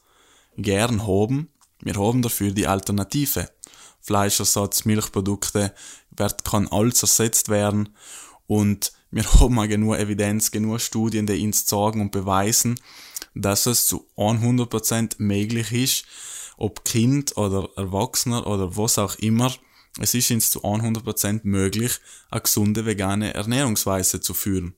gern 0.55 1.07
haben. 1.07 1.49
Wir 1.81 1.95
haben 1.95 2.21
dafür 2.21 2.51
die 2.51 2.67
Alternative. 2.67 3.49
Fleischersatz, 4.01 4.85
Milchprodukte, 4.85 5.73
wird, 6.19 6.45
kann 6.45 6.67
alles 6.67 7.01
ersetzt 7.01 7.49
werden 7.49 7.89
und 8.47 8.91
wir 9.11 9.23
haben 9.39 9.59
auch 9.59 9.67
genug 9.67 9.97
Evidenz, 9.97 10.51
genug 10.51 10.81
Studien, 10.81 11.25
die 11.25 11.45
uns 11.45 11.67
sagen 11.67 12.01
und 12.01 12.11
beweisen, 12.11 12.79
dass 13.33 13.65
es 13.65 13.87
zu 13.87 14.07
100% 14.17 15.15
möglich 15.17 15.71
ist, 15.71 16.05
ob 16.57 16.83
Kind 16.83 17.37
oder 17.37 17.69
Erwachsener 17.75 18.45
oder 18.45 18.75
was 18.75 18.99
auch 18.99 19.15
immer, 19.15 19.53
es 19.99 20.13
ist 20.13 20.31
uns 20.31 20.51
zu 20.51 20.63
100% 20.63 21.41
möglich, 21.43 21.99
eine 22.29 22.41
gesunde 22.41 22.85
vegane 22.85 23.33
Ernährungsweise 23.33 24.21
zu 24.21 24.33
führen. 24.33 24.75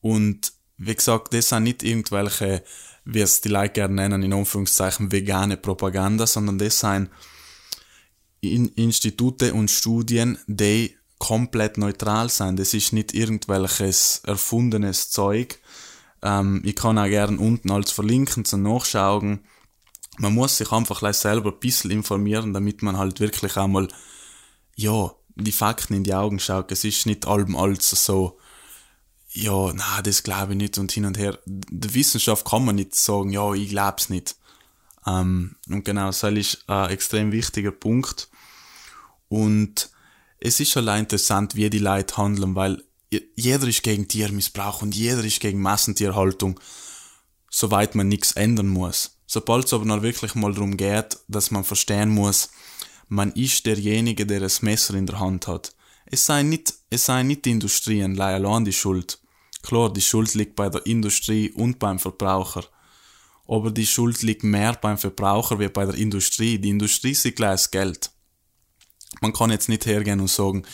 Und 0.00 0.52
wie 0.78 0.94
gesagt, 0.94 1.32
das 1.32 1.50
sind 1.50 1.64
nicht 1.64 1.82
irgendwelche, 1.82 2.64
wie 3.04 3.20
es 3.20 3.40
die 3.40 3.48
Leute 3.48 3.74
gerne 3.74 3.94
nennen, 3.94 4.22
in 4.22 4.32
Anführungszeichen 4.32 5.12
vegane 5.12 5.56
Propaganda, 5.56 6.26
sondern 6.26 6.58
das 6.58 6.80
sind 6.80 7.10
Institute 8.42 9.54
und 9.54 9.70
Studien, 9.70 10.38
die 10.46 10.96
komplett 11.18 11.78
neutral 11.78 12.28
sind. 12.28 12.58
Das 12.58 12.74
ist 12.74 12.92
nicht 12.92 13.14
irgendwelches 13.14 14.22
erfundenes 14.24 15.10
Zeug. 15.10 15.60
Ähm, 16.20 16.60
ich 16.64 16.74
kann 16.74 16.98
auch 16.98 17.06
gerne 17.06 17.38
unten 17.38 17.70
als 17.70 17.92
verlinken 17.92 18.44
zum 18.44 18.62
Nachschauen. 18.62 19.44
Man 20.18 20.34
muss 20.34 20.58
sich 20.58 20.72
einfach 20.72 21.12
selber 21.14 21.52
ein 21.52 21.60
bisschen 21.60 21.92
informieren, 21.92 22.52
damit 22.52 22.82
man 22.82 22.98
halt 22.98 23.20
wirklich 23.20 23.56
einmal, 23.56 23.88
ja, 24.74 25.12
die 25.36 25.52
Fakten 25.52 25.94
in 25.94 26.04
die 26.04 26.14
Augen 26.14 26.40
schaut. 26.40 26.72
Es 26.72 26.84
ist 26.84 27.06
nicht 27.06 27.26
allem 27.26 27.56
alles 27.56 27.88
so, 27.90 28.38
ja, 29.30 29.72
na, 29.72 30.02
das 30.02 30.24
glaube 30.24 30.52
ich 30.52 30.58
nicht 30.58 30.76
und 30.78 30.92
hin 30.92 31.04
und 31.04 31.16
her. 31.16 31.38
Der 31.46 31.94
Wissenschaft 31.94 32.44
kann 32.44 32.64
man 32.64 32.74
nicht 32.74 32.94
sagen, 32.96 33.30
ja, 33.30 33.54
ich 33.54 33.70
glaub's 33.70 34.10
nicht. 34.10 34.36
Ähm, 35.06 35.56
und 35.68 35.84
genau, 35.84 36.06
das 36.06 36.22
ist 36.24 36.68
ein 36.68 36.90
extrem 36.90 37.32
wichtiger 37.32 37.70
Punkt. 37.70 38.28
Und 39.32 39.88
es 40.40 40.60
ist 40.60 40.72
schon 40.72 40.88
interessant, 40.88 41.56
wie 41.56 41.70
die 41.70 41.78
Leute 41.78 42.18
handeln, 42.18 42.54
weil 42.54 42.84
jeder 43.34 43.66
ist 43.66 43.82
gegen 43.82 44.06
Tiermissbrauch 44.06 44.82
und 44.82 44.94
jeder 44.94 45.24
ist 45.24 45.40
gegen 45.40 45.62
Massentierhaltung, 45.62 46.60
soweit 47.48 47.94
man 47.94 48.08
nichts 48.08 48.32
ändern 48.32 48.68
muss. 48.68 49.16
Sobald 49.26 49.64
es 49.64 49.72
aber 49.72 49.86
noch 49.86 50.02
wirklich 50.02 50.34
mal 50.34 50.52
darum 50.52 50.76
geht, 50.76 51.16
dass 51.28 51.50
man 51.50 51.64
verstehen 51.64 52.10
muss, 52.10 52.50
man 53.08 53.32
ist 53.32 53.64
derjenige, 53.64 54.26
der 54.26 54.40
das 54.40 54.60
Messer 54.60 54.92
in 54.96 55.06
der 55.06 55.18
Hand 55.18 55.46
hat. 55.46 55.74
Es 56.04 56.26
sei 56.26 56.42
nicht, 56.42 56.74
es 56.90 57.06
sei 57.06 57.22
nicht 57.22 57.46
die 57.46 57.52
Industrie 57.52 58.02
allein 58.02 58.66
die 58.66 58.72
Schuld. 58.74 59.18
Klar, 59.62 59.90
die 59.90 60.02
Schuld 60.02 60.34
liegt 60.34 60.56
bei 60.56 60.68
der 60.68 60.84
Industrie 60.84 61.50
und 61.52 61.78
beim 61.78 61.98
Verbraucher. 61.98 62.64
Aber 63.48 63.70
die 63.70 63.86
Schuld 63.86 64.20
liegt 64.20 64.44
mehr 64.44 64.74
beim 64.74 64.98
Verbraucher 64.98 65.58
wie 65.58 65.68
bei 65.68 65.86
der 65.86 65.94
Industrie. 65.94 66.58
Die 66.58 66.68
Industrie 66.68 67.14
sieht 67.14 67.36
gleich 67.36 67.70
Geld 67.70 68.10
man 69.20 69.32
kann 69.32 69.50
jetzt 69.50 69.68
nicht 69.68 69.86
hergehen 69.86 70.20
und 70.20 70.30
sagen, 70.30 70.64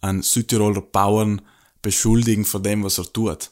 einen 0.00 0.22
Südtiroler 0.22 0.82
Bauern 0.82 1.42
beschuldigen 1.82 2.44
von 2.44 2.62
dem, 2.62 2.84
was 2.84 2.98
er 2.98 3.12
tut. 3.12 3.50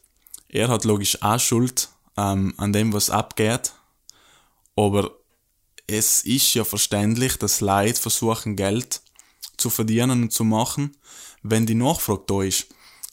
Er 0.49 0.69
hat 0.69 0.85
logisch 0.85 1.23
auch 1.23 1.41
Schuld 1.41 1.89
ähm, 2.17 2.55
an 2.57 2.73
dem, 2.73 2.93
was 2.93 3.11
abgeht, 3.11 3.73
aber 4.77 5.11
es 5.87 6.23
ist 6.25 6.55
ja 6.55 6.65
verständlich, 6.65 7.37
dass 7.37 7.61
Leute 7.61 8.01
versuchen, 8.01 8.57
Geld 8.57 9.03
zu 9.57 9.71
verdienen 9.71 10.23
und 10.23 10.33
zu 10.33 10.45
machen, 10.45 10.97
wenn 11.43 11.67
die 11.67 11.75
Nachfrage 11.75 12.25
da 12.27 12.43
ist. 12.43 12.67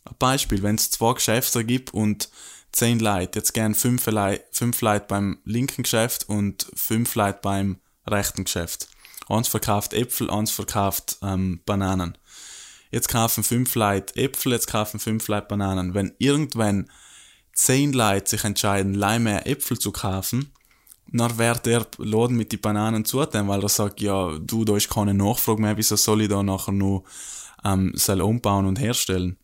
Ein 0.06 0.16
Beispiel, 0.20 0.64
wenn 0.64 0.76
es 0.76 0.92
zwei 0.92 1.14
Geschäfte 1.14 1.64
gibt 1.64 1.94
und 1.94 2.30
zehn 2.72 3.00
Leute, 3.00 3.40
jetzt 3.40 3.54
gern 3.54 3.76
fünf, 3.76 4.06
Leute, 4.08 4.44
fünf 4.52 4.82
Leute 4.82 5.06
beim 5.08 5.40
linken 5.46 5.84
Geschäft 5.84 6.28
und 6.28 6.68
fünf 6.76 7.16
Leute 7.16 7.40
beim 7.42 7.80
rechten 8.06 8.44
Geschäft. 8.44 8.90
Eins 9.30 9.48
verkauft 9.48 9.94
Äpfel, 9.94 10.30
eins 10.30 10.52
verkauft 10.52 11.18
ähm, 11.22 11.62
Bananen. 11.66 12.18
Jetzt 12.92 13.08
kaufen 13.08 13.44
fünf 13.44 13.76
Leute 13.76 14.16
Äpfel, 14.16 14.52
jetzt 14.52 14.68
kaufen 14.68 15.00
fünf 15.00 15.28
Leute 15.28 15.48
Bananen. 15.48 15.94
Wenn 15.94 16.14
irgendwann 16.20 16.90
zehn 17.54 17.94
Leute 17.94 18.30
sich 18.30 18.44
entscheiden, 18.44 18.94
leih 18.94 19.20
mehr 19.20 19.48
Äpfel 19.48 19.80
zu 19.80 19.92
kaufen, 19.92 20.52
dann 21.12 21.38
wird 21.38 21.66
der 21.66 21.86
Laden 21.98 22.38
mit 22.38 22.52
die 22.52 22.58
Bananen 22.58 23.06
zutun, 23.06 23.48
weil 23.48 23.62
er 23.62 23.70
sagt, 23.70 24.02
ja, 24.02 24.38
du, 24.40 24.66
da 24.66 24.76
ist 24.76 24.90
keine 24.90 25.14
Nachfrage 25.14 25.62
mehr, 25.62 25.78
wieso 25.78 25.96
soll 25.96 26.22
ich 26.22 26.30
da 26.30 26.42
nachher 26.44 26.72
nur 26.72 27.04
ähm, 27.64 27.94
soll 27.96 28.22
umbauen 28.22 28.66
und 28.66 28.80
herstellen? 28.80 29.38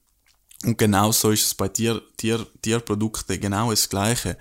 Und 0.64 0.78
genau 0.78 1.12
so 1.12 1.32
ist 1.32 1.46
es 1.46 1.54
bei 1.54 1.70
Tier, 1.70 2.02
Tier, 2.18 2.46
Tierprodukten 2.62 3.40
genau 3.40 3.70
das 3.70 3.88
Gleiche 3.88 4.38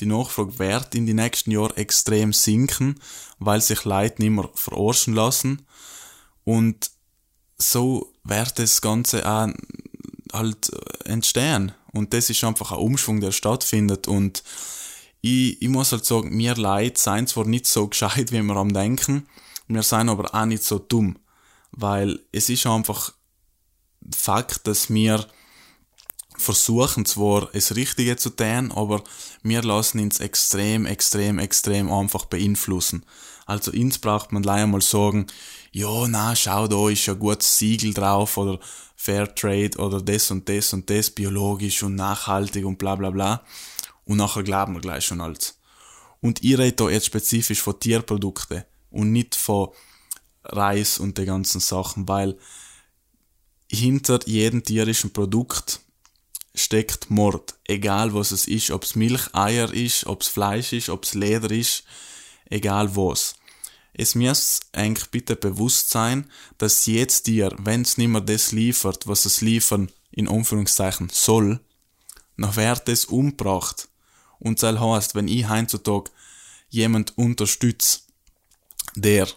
die 0.00 0.06
Nachfrage 0.06 0.58
wird 0.58 0.94
in 0.94 1.06
den 1.06 1.16
nächsten 1.16 1.50
Jahren 1.50 1.76
extrem 1.76 2.32
sinken, 2.32 2.98
weil 3.38 3.60
sich 3.60 3.84
Leute 3.84 4.22
nicht 4.22 4.30
mehr 4.30 4.48
verarschen 4.54 5.14
lassen. 5.14 5.66
Und 6.44 6.90
so 7.58 8.12
wird 8.24 8.58
das 8.58 8.80
Ganze 8.80 9.28
auch 9.28 9.48
halt 10.32 10.70
entstehen. 11.04 11.72
Und 11.92 12.14
das 12.14 12.30
ist 12.30 12.44
einfach 12.44 12.72
ein 12.72 12.78
Umschwung, 12.78 13.20
der 13.20 13.32
stattfindet. 13.32 14.08
Und 14.08 14.42
ich, 15.20 15.60
ich 15.60 15.68
muss 15.68 15.92
halt 15.92 16.06
sagen, 16.06 16.36
wir 16.36 16.56
Leute 16.56 16.98
sind 16.98 17.28
zwar 17.28 17.44
nicht 17.44 17.66
so 17.66 17.88
gescheit, 17.88 18.32
wie 18.32 18.42
wir 18.42 18.56
am 18.56 18.72
denken, 18.72 19.26
wir 19.68 19.82
sind 19.82 20.08
aber 20.08 20.34
auch 20.34 20.46
nicht 20.46 20.64
so 20.64 20.78
dumm. 20.78 21.18
Weil 21.72 22.20
es 22.32 22.48
ist 22.48 22.66
einfach 22.66 23.12
Fakt, 24.16 24.66
dass 24.66 24.88
wir 24.88 25.26
versuchen 26.40 27.04
zwar, 27.04 27.48
das 27.52 27.76
Richtige 27.76 28.16
zu 28.16 28.30
tun, 28.30 28.72
aber 28.72 29.02
wir 29.42 29.62
lassen 29.62 30.00
uns 30.00 30.20
extrem, 30.20 30.86
extrem, 30.86 31.38
extrem 31.38 31.90
einfach 31.92 32.24
beeinflussen. 32.24 33.04
Also 33.46 33.72
uns 33.72 33.98
braucht 33.98 34.32
man 34.32 34.42
leider 34.42 34.66
mal 34.66 34.82
sagen, 34.82 35.26
ja, 35.72 36.06
na, 36.08 36.34
schau, 36.34 36.66
da 36.68 36.88
ist 36.88 37.06
ja 37.06 37.14
gutes 37.14 37.58
Siegel 37.58 37.94
drauf 37.94 38.36
oder 38.36 38.58
Fairtrade 38.96 39.78
oder 39.78 40.00
das 40.00 40.30
und 40.30 40.48
das 40.48 40.72
und 40.72 40.90
das, 40.90 41.10
biologisch 41.10 41.82
und 41.82 41.94
nachhaltig 41.94 42.64
und 42.64 42.78
bla 42.78 42.96
bla 42.96 43.10
bla. 43.10 43.44
Und 44.04 44.18
nachher 44.18 44.42
glauben 44.42 44.74
wir 44.74 44.80
gleich 44.80 45.04
schon 45.04 45.20
alles. 45.20 45.58
Und 46.20 46.44
ich 46.44 46.58
rede 46.58 46.76
da 46.76 46.90
jetzt 46.90 47.06
spezifisch 47.06 47.62
von 47.62 47.78
Tierprodukten 47.78 48.64
und 48.90 49.12
nicht 49.12 49.34
von 49.34 49.68
Reis 50.44 50.98
und 50.98 51.16
den 51.18 51.26
ganzen 51.26 51.60
Sachen, 51.60 52.08
weil 52.08 52.36
hinter 53.70 54.20
jedem 54.26 54.64
tierischen 54.64 55.12
Produkt 55.12 55.80
steckt 56.54 57.10
Mord. 57.10 57.54
Egal 57.64 58.14
was 58.14 58.32
es 58.32 58.46
ist, 58.46 58.70
ob 58.70 58.84
es 58.84 58.94
Milch, 58.96 59.34
Eier 59.34 59.72
ist, 59.72 60.06
ob 60.06 60.22
es 60.22 60.28
Fleisch 60.28 60.72
ist, 60.72 60.88
ob 60.88 61.04
es 61.04 61.14
Leder 61.14 61.50
ist, 61.50 61.84
egal 62.48 62.94
was. 62.96 63.34
Es 63.92 64.14
muss 64.14 64.60
eigentlich 64.72 65.10
bitte 65.10 65.36
bewusst 65.36 65.90
sein, 65.90 66.30
dass 66.58 66.86
jedes 66.86 67.22
Tier, 67.22 67.54
wenn 67.58 67.82
es 67.82 67.98
nicht 67.98 68.08
mehr 68.08 68.20
das 68.20 68.52
liefert, 68.52 69.06
was 69.06 69.24
es 69.24 69.40
liefern, 69.40 69.90
in 70.10 70.28
Anführungszeichen 70.28 71.08
soll, 71.12 71.60
dann 72.36 72.56
wird 72.56 72.88
es 72.88 73.04
umgebracht. 73.04 73.88
Und 74.38 74.62
das 74.62 74.80
heißt, 74.80 75.14
wenn 75.14 75.28
ich 75.28 75.48
heutzutage 75.48 76.10
jemand 76.70 77.16
unterstütze, 77.18 78.00
der 78.94 79.28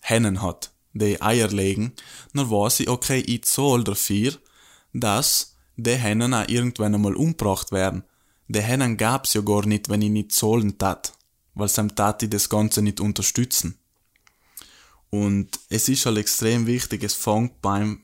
Hennen 0.00 0.42
hat, 0.42 0.70
die 0.92 1.20
Eier 1.20 1.48
legen, 1.48 1.94
dann 2.34 2.50
weiß 2.50 2.80
ich, 2.80 2.88
okay, 2.88 3.20
ich 3.20 3.44
zahle 3.44 3.84
dafür, 3.84 4.38
dass 4.92 5.51
die 5.76 5.96
Hennen 5.96 6.34
auch 6.34 6.48
irgendwann 6.48 6.94
einmal 6.94 7.14
umgebracht 7.14 7.72
werden. 7.72 8.04
Die 8.48 8.60
Hennen 8.60 8.96
gab's 8.96 9.34
ja 9.34 9.40
gar 9.40 9.66
nicht, 9.66 9.88
wenn 9.88 10.02
ich 10.02 10.10
nicht 10.10 10.32
zahlen 10.32 10.78
tat, 10.78 11.12
weil 11.54 11.68
sam 11.68 11.94
tat 11.94 12.32
das 12.32 12.48
Ganze 12.48 12.82
nicht 12.82 13.00
unterstützen. 13.00 13.78
Und 15.10 15.60
es 15.68 15.88
ist 15.88 16.06
halt 16.06 16.18
extrem 16.18 16.66
wichtig, 16.66 17.02
es 17.04 17.14
fängt 17.14 17.60
beim 17.60 18.02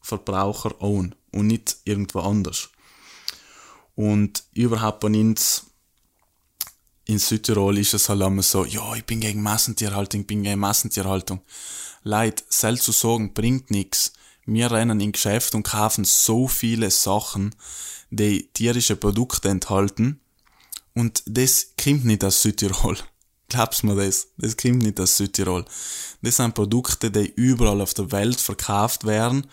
Verbraucher 0.00 0.74
an 0.80 1.14
und 1.32 1.46
nicht 1.46 1.78
irgendwo 1.84 2.20
anders. 2.20 2.70
Und 3.94 4.44
überhaupt 4.52 5.00
bei 5.00 5.08
uns 5.08 5.66
in 7.04 7.18
Südtirol 7.18 7.78
ist 7.78 7.94
es 7.94 8.08
halt 8.08 8.22
immer 8.22 8.42
so, 8.42 8.64
ja, 8.64 8.94
ich 8.94 9.04
bin 9.04 9.20
gegen 9.20 9.42
Massentierhaltung, 9.42 10.22
ich 10.22 10.26
bin 10.26 10.42
gegen 10.42 10.60
Massentierhaltung. 10.60 11.42
Leid, 12.02 12.44
selbst 12.48 12.84
zu 12.84 12.92
sagen, 12.92 13.34
bringt 13.34 13.70
nichts. 13.70 14.12
Wir 14.46 14.70
rennen 14.70 15.00
in 15.00 15.12
Geschäft 15.12 15.54
und 15.54 15.62
kaufen 15.62 16.04
so 16.04 16.48
viele 16.48 16.90
Sachen, 16.90 17.54
die 18.10 18.48
tierische 18.52 18.96
Produkte 18.96 19.48
enthalten. 19.48 20.20
Und 20.94 21.22
das 21.26 21.72
kommt 21.82 22.04
nicht 22.04 22.24
aus 22.24 22.42
Südtirol. 22.42 22.98
Glaubst 23.48 23.84
mir 23.84 23.94
das? 23.96 24.28
Das 24.36 24.56
kommt 24.56 24.82
nicht 24.82 25.00
aus 25.00 25.16
Südtirol. 25.16 25.64
Das 26.22 26.36
sind 26.36 26.54
Produkte, 26.54 27.10
die 27.10 27.32
überall 27.34 27.80
auf 27.80 27.94
der 27.94 28.12
Welt 28.12 28.40
verkauft 28.40 29.04
werden. 29.04 29.46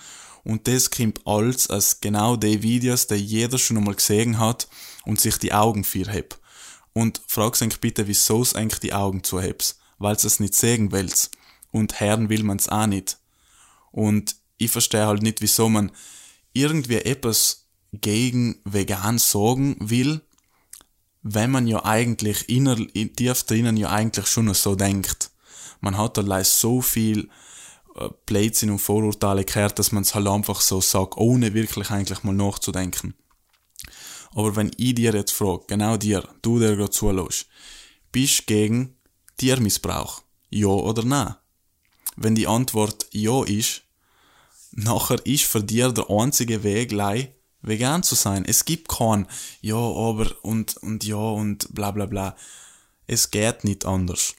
Und 0.43 0.67
das 0.67 0.89
kommt 0.89 1.21
alles 1.25 1.69
aus 1.69 2.01
genau 2.01 2.35
die 2.35 2.63
Videos, 2.63 3.07
die 3.07 3.15
jeder 3.15 3.57
schon 3.57 3.77
einmal 3.77 3.95
gesehen 3.95 4.39
hat 4.39 4.67
und 5.05 5.19
sich 5.19 5.37
die 5.37 5.53
Augen 5.53 5.83
hebt. 5.83 6.39
Und 6.93 7.21
fragst 7.27 7.61
dich 7.61 7.79
bitte, 7.79 8.07
wieso 8.07 8.41
es 8.41 8.55
eigentlich 8.55 8.79
die 8.79 8.93
Augen 8.93 9.23
zuhebst. 9.23 9.79
Weil 9.99 10.15
es 10.15 10.39
nicht 10.39 10.55
sehen 10.55 10.91
willst. 10.91 11.31
Und 11.71 11.99
hören 11.99 12.29
will 12.29 12.43
man 12.43 12.57
es 12.57 12.69
auch 12.69 12.87
nicht. 12.87 13.17
Und 13.91 14.35
ich 14.61 14.71
verstehe 14.71 15.07
halt 15.07 15.23
nicht, 15.23 15.41
wieso 15.41 15.69
man 15.69 15.91
irgendwie 16.53 16.97
etwas 16.97 17.67
gegen 17.91 18.61
vegan 18.63 19.17
sagen 19.17 19.75
will, 19.79 20.21
wenn 21.23 21.51
man 21.51 21.67
ja 21.67 21.83
eigentlich 21.83 22.47
inner, 22.49 22.75
tief 22.75 23.43
drinnen 23.43 23.77
ja 23.77 23.89
eigentlich 23.89 24.27
schon 24.27 24.53
so 24.53 24.75
denkt. 24.75 25.31
Man 25.79 25.97
hat 25.97 26.17
allein 26.17 26.43
so 26.43 26.81
viel 26.81 27.29
äh, 27.95 28.09
Blödsinn 28.25 28.69
und 28.69 28.79
Vorurteile 28.79 29.45
gehört, 29.45 29.79
dass 29.79 29.91
man 29.91 30.03
es 30.03 30.13
halt 30.15 30.27
einfach 30.27 30.61
so 30.61 30.79
sagt, 30.79 31.17
ohne 31.17 31.53
wirklich 31.53 31.89
eigentlich 31.89 32.23
mal 32.23 32.33
nachzudenken. 32.33 33.15
Aber 34.33 34.55
wenn 34.55 34.71
ich 34.77 34.95
dir 34.95 35.13
jetzt 35.13 35.31
frage, 35.33 35.65
genau 35.67 35.97
dir, 35.97 36.27
du 36.41 36.59
der 36.59 36.75
gerade 36.75 36.91
zulässt, 36.91 37.47
bist 38.11 38.47
gegen 38.47 38.95
Tiermissbrauch? 39.37 40.21
Ja 40.49 40.67
oder 40.67 41.03
nein? 41.03 41.35
Wenn 42.15 42.35
die 42.35 42.47
Antwort 42.47 43.07
ja 43.11 43.43
ist, 43.43 43.83
nachher 44.71 45.25
ist 45.25 45.43
für 45.43 45.63
dir 45.63 45.91
der 45.91 46.09
einzige 46.09 46.63
Weg, 46.63 46.91
vegan 47.61 48.03
zu 48.03 48.15
sein. 48.15 48.45
Es 48.45 48.65
gibt 48.65 48.89
kein 48.89 49.27
ja, 49.61 49.75
aber 49.75 50.31
und, 50.41 50.77
und 50.77 51.03
ja 51.03 51.17
und 51.17 51.73
bla 51.73 51.91
bla 51.91 52.05
bla. 52.05 52.35
Es 53.07 53.31
geht 53.31 53.63
nicht 53.63 53.85
anders. 53.85 54.33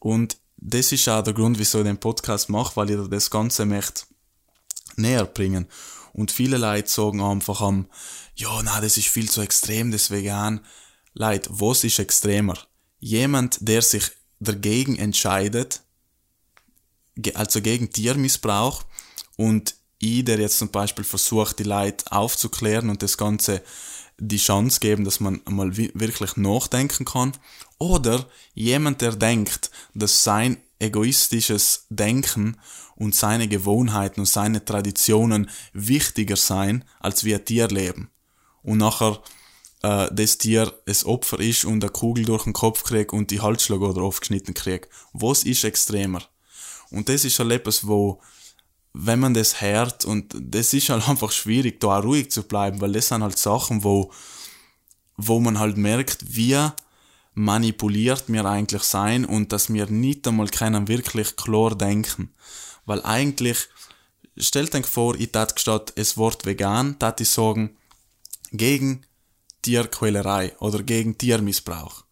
Und 0.00 0.38
das 0.56 0.92
ist 0.92 1.08
auch 1.08 1.22
der 1.22 1.34
Grund, 1.34 1.58
wieso 1.58 1.78
ich 1.78 1.84
den 1.84 2.00
Podcast 2.00 2.48
mache, 2.48 2.76
weil 2.76 2.90
ich 2.90 3.08
das 3.08 3.30
Ganze 3.30 3.66
möchte 3.66 4.04
näher 4.96 5.26
bringen. 5.26 5.66
Und 6.12 6.32
viele 6.32 6.56
Leute 6.56 6.88
sagen 6.88 7.20
einfach 7.20 7.60
am, 7.60 7.88
ja, 8.34 8.62
na, 8.62 8.80
das 8.80 8.96
ist 8.96 9.08
viel 9.08 9.30
zu 9.30 9.42
extrem, 9.42 9.90
das 9.90 10.10
Vegan. 10.10 10.60
Leute, 11.12 11.50
was 11.52 11.84
ist 11.84 11.98
extremer? 11.98 12.56
Jemand, 12.98 13.58
der 13.60 13.82
sich 13.82 14.10
dagegen 14.40 14.96
entscheidet, 14.96 15.82
also 17.34 17.60
gegen 17.60 17.90
Tiermissbrauch, 17.90 18.84
und 19.36 19.76
ich, 19.98 20.24
der 20.24 20.38
jetzt 20.38 20.58
zum 20.58 20.70
Beispiel 20.70 21.04
versucht, 21.04 21.58
die 21.58 21.64
Leute 21.64 22.10
aufzuklären 22.10 22.90
und 22.90 23.02
das 23.02 23.16
Ganze 23.16 23.62
die 24.18 24.38
Chance 24.38 24.80
geben, 24.80 25.04
dass 25.04 25.20
man 25.20 25.40
mal 25.48 25.76
wirklich 25.76 26.36
nachdenken 26.36 27.04
kann. 27.04 27.32
Oder 27.78 28.26
jemand, 28.54 29.02
der 29.02 29.14
denkt, 29.14 29.70
dass 29.94 30.24
sein 30.24 30.58
egoistisches 30.78 31.86
Denken 31.90 32.56
und 32.96 33.14
seine 33.14 33.48
Gewohnheiten 33.48 34.20
und 34.20 34.26
seine 34.26 34.64
Traditionen 34.64 35.50
wichtiger 35.72 36.36
sein 36.36 36.84
als 37.00 37.24
wie 37.24 37.34
ein 37.34 37.44
Tierleben. 37.44 38.10
Und 38.62 38.78
nachher 38.78 39.22
äh, 39.82 40.08
das 40.12 40.38
Tier 40.38 40.72
ein 40.86 41.06
Opfer 41.06 41.40
ist 41.40 41.64
und 41.64 41.84
eine 41.84 41.92
Kugel 41.92 42.24
durch 42.24 42.44
den 42.44 42.52
Kopf 42.52 42.84
kriegt 42.84 43.12
und 43.12 43.30
die 43.30 43.40
Halsschlagader 43.40 44.02
aufgeschnitten 44.02 44.54
kriegt. 44.54 44.88
Was 45.12 45.44
ist 45.44 45.64
extremer? 45.64 46.22
Und 46.90 47.08
das 47.08 47.24
ist 47.24 47.38
halt 47.38 47.52
etwas, 47.52 47.86
wo 47.86 48.20
wenn 48.98 49.20
man 49.20 49.34
das 49.34 49.60
hört 49.60 50.04
und 50.06 50.34
das 50.34 50.72
ist 50.72 50.88
halt 50.88 51.08
einfach 51.08 51.30
schwierig, 51.30 51.80
da 51.80 51.98
auch 51.98 52.04
ruhig 52.04 52.30
zu 52.30 52.42
bleiben, 52.42 52.80
weil 52.80 52.92
das 52.92 53.08
sind 53.08 53.22
halt 53.22 53.38
Sachen, 53.38 53.84
wo, 53.84 54.10
wo 55.16 55.38
man 55.38 55.58
halt 55.58 55.76
merkt, 55.76 56.24
wie 56.28 56.58
manipuliert 57.34 58.24
wir 58.28 58.46
eigentlich 58.46 58.82
sein 58.82 59.26
und 59.26 59.52
dass 59.52 59.72
wir 59.72 59.86
nicht 59.86 60.26
einmal 60.26 60.48
können 60.48 60.88
wirklich 60.88 61.36
klar 61.36 61.76
denken. 61.76 62.32
Weil 62.86 63.02
eigentlich, 63.04 63.68
stellt 64.38 64.74
euch 64.74 64.86
vor, 64.86 65.14
ich 65.16 65.32
tat 65.32 65.60
statt 65.60 65.92
es 65.96 66.16
Wort 66.16 66.46
vegan, 66.46 66.98
tat 66.98 67.20
ich 67.20 67.28
sagen, 67.28 67.76
gegen 68.52 69.02
Tierquälerei 69.60 70.56
oder 70.60 70.82
gegen 70.82 71.18
Tiermissbrauch. 71.18 72.04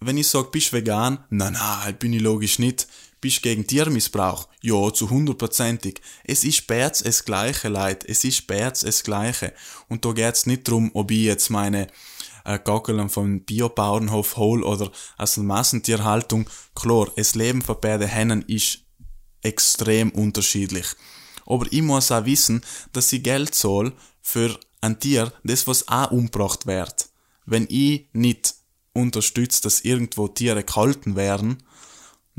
Wenn 0.00 0.18
ich 0.18 0.28
sage, 0.28 0.50
bist 0.50 0.74
vegan, 0.74 1.24
nein, 1.30 1.54
nein, 1.54 1.96
bin 1.98 2.12
ich 2.12 2.20
logisch 2.20 2.58
nicht. 2.58 2.86
Bist 3.20 3.42
gegen 3.42 3.66
Tiermissbrauch? 3.66 4.48
Ja, 4.62 4.92
zu 4.92 5.10
hundertprozentig. 5.10 6.00
Es 6.24 6.44
ist 6.44 6.66
bereits 6.66 7.02
das 7.02 7.24
Gleiche, 7.24 7.68
Leid. 7.68 8.04
Es 8.06 8.24
ist 8.24 8.46
bereits 8.46 8.80
das 8.80 9.02
Gleiche. 9.02 9.52
Und 9.88 10.04
da 10.04 10.12
geht's 10.12 10.46
nicht 10.46 10.68
drum, 10.68 10.90
ob 10.94 11.10
ich 11.10 11.24
jetzt 11.24 11.50
meine 11.50 11.88
äh, 12.44 12.58
Gaggeln 12.62 13.08
vom 13.08 13.40
Biobauernhof 13.40 14.36
hole 14.36 14.64
oder 14.64 14.90
aus 15.16 15.34
der 15.34 15.44
Massentierhaltung. 15.44 16.48
Klar, 16.74 17.08
das 17.16 17.34
Leben 17.34 17.62
von 17.62 17.80
beiden 17.80 18.08
Hennen 18.08 18.42
ist 18.46 18.80
extrem 19.42 20.10
unterschiedlich. 20.10 20.86
Aber 21.46 21.66
ich 21.70 21.82
muss 21.82 22.12
auch 22.12 22.24
wissen, 22.24 22.62
dass 22.92 23.12
ich 23.12 23.22
Geld 23.22 23.54
zahle 23.54 23.92
für 24.20 24.58
ein 24.80 25.00
Tier, 25.00 25.32
das 25.44 25.66
was 25.66 25.88
auch 25.88 26.10
umgebracht 26.10 26.66
wird. 26.66 27.08
Wenn 27.46 27.66
ich 27.70 28.08
nicht 28.12 28.54
unterstütze, 28.92 29.62
dass 29.62 29.80
irgendwo 29.80 30.28
Tiere 30.28 30.64
gehalten 30.64 31.16
werden, 31.16 31.62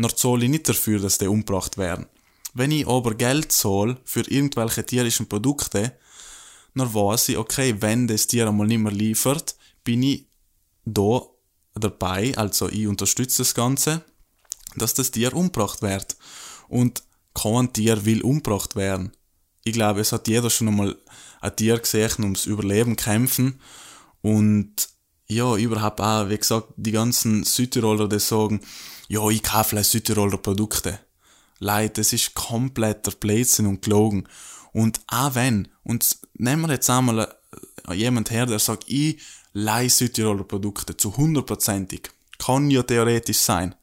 dann 0.03 0.15
zahle 0.15 0.45
ich 0.45 0.51
nicht 0.51 0.69
dafür, 0.69 0.99
dass 0.99 1.17
die 1.17 1.27
umgebracht 1.27 1.77
werden. 1.77 2.07
Wenn 2.53 2.71
ich 2.71 2.87
aber 2.87 3.13
Geld 3.15 3.51
zahle 3.51 3.97
für 4.05 4.21
irgendwelche 4.21 4.85
tierischen 4.85 5.27
Produkte, 5.27 5.97
dann 6.75 6.93
weiß 6.93 7.29
ich, 7.29 7.37
okay, 7.37 7.75
wenn 7.79 8.07
das 8.07 8.27
Tier 8.27 8.47
einmal 8.47 8.67
nicht 8.67 8.79
mehr 8.79 8.91
liefert, 8.91 9.55
bin 9.83 10.03
ich 10.03 10.25
da 10.85 11.21
dabei, 11.75 12.35
also 12.37 12.69
ich 12.69 12.87
unterstütze 12.87 13.39
das 13.39 13.53
Ganze, 13.53 14.03
dass 14.75 14.93
das 14.93 15.11
Tier 15.11 15.33
umgebracht 15.33 15.81
wird. 15.81 16.17
Und 16.67 17.03
kein 17.33 17.71
Tier 17.73 18.05
will 18.05 18.21
umgebracht 18.21 18.75
werden. 18.75 19.11
Ich 19.63 19.73
glaube, 19.73 20.01
es 20.01 20.11
hat 20.11 20.27
jeder 20.27 20.49
schon 20.49 20.67
einmal 20.67 20.97
ein 21.41 21.55
Tier 21.55 21.77
gesehen, 21.79 22.23
ums 22.23 22.45
Überleben 22.45 22.95
kämpfen. 22.95 23.59
Und 24.21 24.89
ja, 25.27 25.55
überhaupt 25.55 26.01
auch, 26.01 26.29
wie 26.29 26.37
gesagt, 26.37 26.69
die 26.75 26.91
ganzen 26.91 27.43
Südtiroler, 27.43 28.07
die 28.07 28.19
sagen, 28.19 28.61
ja, 29.09 29.27
ich 29.29 29.43
kaufe 29.43 29.69
vielleicht 29.69 29.89
Südtiroler 29.89 30.37
Produkte. 30.37 30.99
Leute, 31.57 31.95
das 31.95 32.13
ist 32.13 32.35
kompletter 32.35 33.11
Blödsinn 33.11 33.65
und 33.65 33.81
gelogen. 33.81 34.29
Und 34.71 35.01
auch 35.07 35.35
wenn, 35.35 35.67
und 35.83 36.17
nehmen 36.35 36.61
wir 36.67 36.73
jetzt 36.73 36.89
einmal 36.89 37.35
äh, 37.87 37.93
jemand 37.93 38.29
her, 38.29 38.45
der 38.45 38.59
sagt, 38.59 38.85
ich 38.87 39.19
leih 39.51 39.89
Südtiroler 39.89 40.43
Produkte 40.43 40.95
zu 40.95 41.17
hundertprozentig. 41.17 42.11
Kann 42.37 42.69
ja 42.69 42.83
theoretisch 42.83 43.39
sein. 43.39 43.75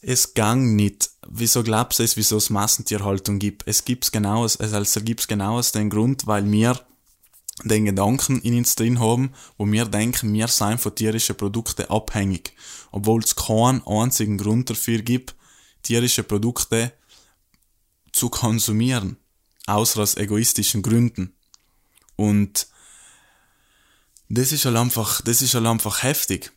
Es 0.00 0.32
gang 0.32 0.74
nicht. 0.74 1.10
Wieso 1.28 1.62
glaubst 1.62 1.98
du 1.98 2.02
es, 2.02 2.16
wieso 2.16 2.38
es 2.38 2.48
Massentierhaltung 2.48 3.38
gibt? 3.38 3.64
Es 3.66 3.84
genau, 3.84 4.46
es, 4.46 4.58
also 4.58 5.00
gibt's 5.02 5.28
genau 5.28 5.58
aus 5.58 5.72
dem 5.72 5.90
Grund, 5.90 6.26
weil 6.26 6.50
wir 6.50 6.80
den 7.64 7.84
Gedanken 7.84 8.40
in 8.42 8.56
uns 8.56 8.74
drin 8.74 9.00
haben, 9.00 9.32
wo 9.58 9.66
wir 9.66 9.84
denken, 9.84 10.32
wir 10.32 10.48
seien 10.48 10.78
von 10.78 10.94
tierischen 10.94 11.36
Produkten 11.36 11.86
abhängig. 11.86 12.52
Obwohl 12.90 13.22
es 13.22 13.36
keinen 13.36 13.86
einzigen 13.86 14.38
Grund 14.38 14.70
dafür 14.70 15.02
gibt, 15.02 15.34
tierische 15.82 16.22
Produkte 16.22 16.92
zu 18.12 18.28
konsumieren. 18.28 19.16
Außer 19.66 20.02
aus 20.02 20.16
egoistischen 20.16 20.82
Gründen. 20.82 21.34
Und 22.16 22.66
das 24.28 24.52
ist 24.52 24.64
halt 24.64 24.76
einfach, 24.76 25.20
das 25.22 25.42
ist 25.42 25.54
halt 25.54 25.66
einfach 25.66 26.02
heftig. 26.02 26.52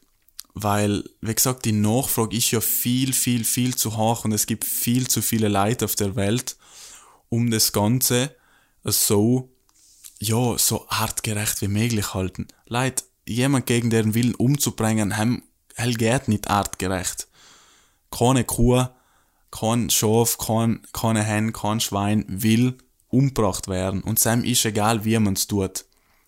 Weil, 0.56 1.04
wie 1.22 1.34
gesagt, 1.34 1.66
die 1.66 1.72
Nachfrage 1.72 2.38
ist 2.38 2.52
ja 2.52 2.62
viel, 2.62 3.14
viel, 3.14 3.44
viel 3.44 3.76
zu 3.76 3.98
hoch 3.98 4.24
und 4.24 4.32
es 4.34 4.46
gibt 4.46 4.66
viel 4.66 5.08
zu 5.08 5.22
viele 5.22 5.48
Leute 5.48 5.86
auf 5.86 5.96
der 5.96 6.16
Welt, 6.16 6.58
um 7.30 7.50
das 7.50 7.72
Ganze 7.72 8.36
so, 8.84 9.53
ja, 10.24 10.58
so 10.58 10.86
artgerecht 10.88 11.62
wie 11.62 11.68
möglich 11.68 12.14
halten. 12.14 12.48
Leute, 12.68 13.04
jemand 13.28 13.66
gegen 13.66 13.90
deren 13.90 14.14
Willen 14.14 14.36
umzubringen, 14.36 15.12
hell 15.76 15.94
geht 15.94 16.28
nicht 16.28 16.50
artgerecht. 16.50 17.28
Keine 18.10 18.44
Kuh, 18.44 18.86
kein 19.52 19.90
Schaf, 19.90 20.38
kein, 20.38 20.82
keine 20.94 21.24
Hen, 21.24 21.52
kein 21.52 21.80
Schwein 21.80 22.26
will 22.28 22.78
umgebracht 23.10 23.68
werden. 23.68 24.02
Und 24.02 24.20
Sam 24.20 24.44
ist 24.44 24.66
egal, 24.66 25.04
wie 25.06 25.20
man 25.20 25.34
es 25.34 25.48
tut. 25.48 25.86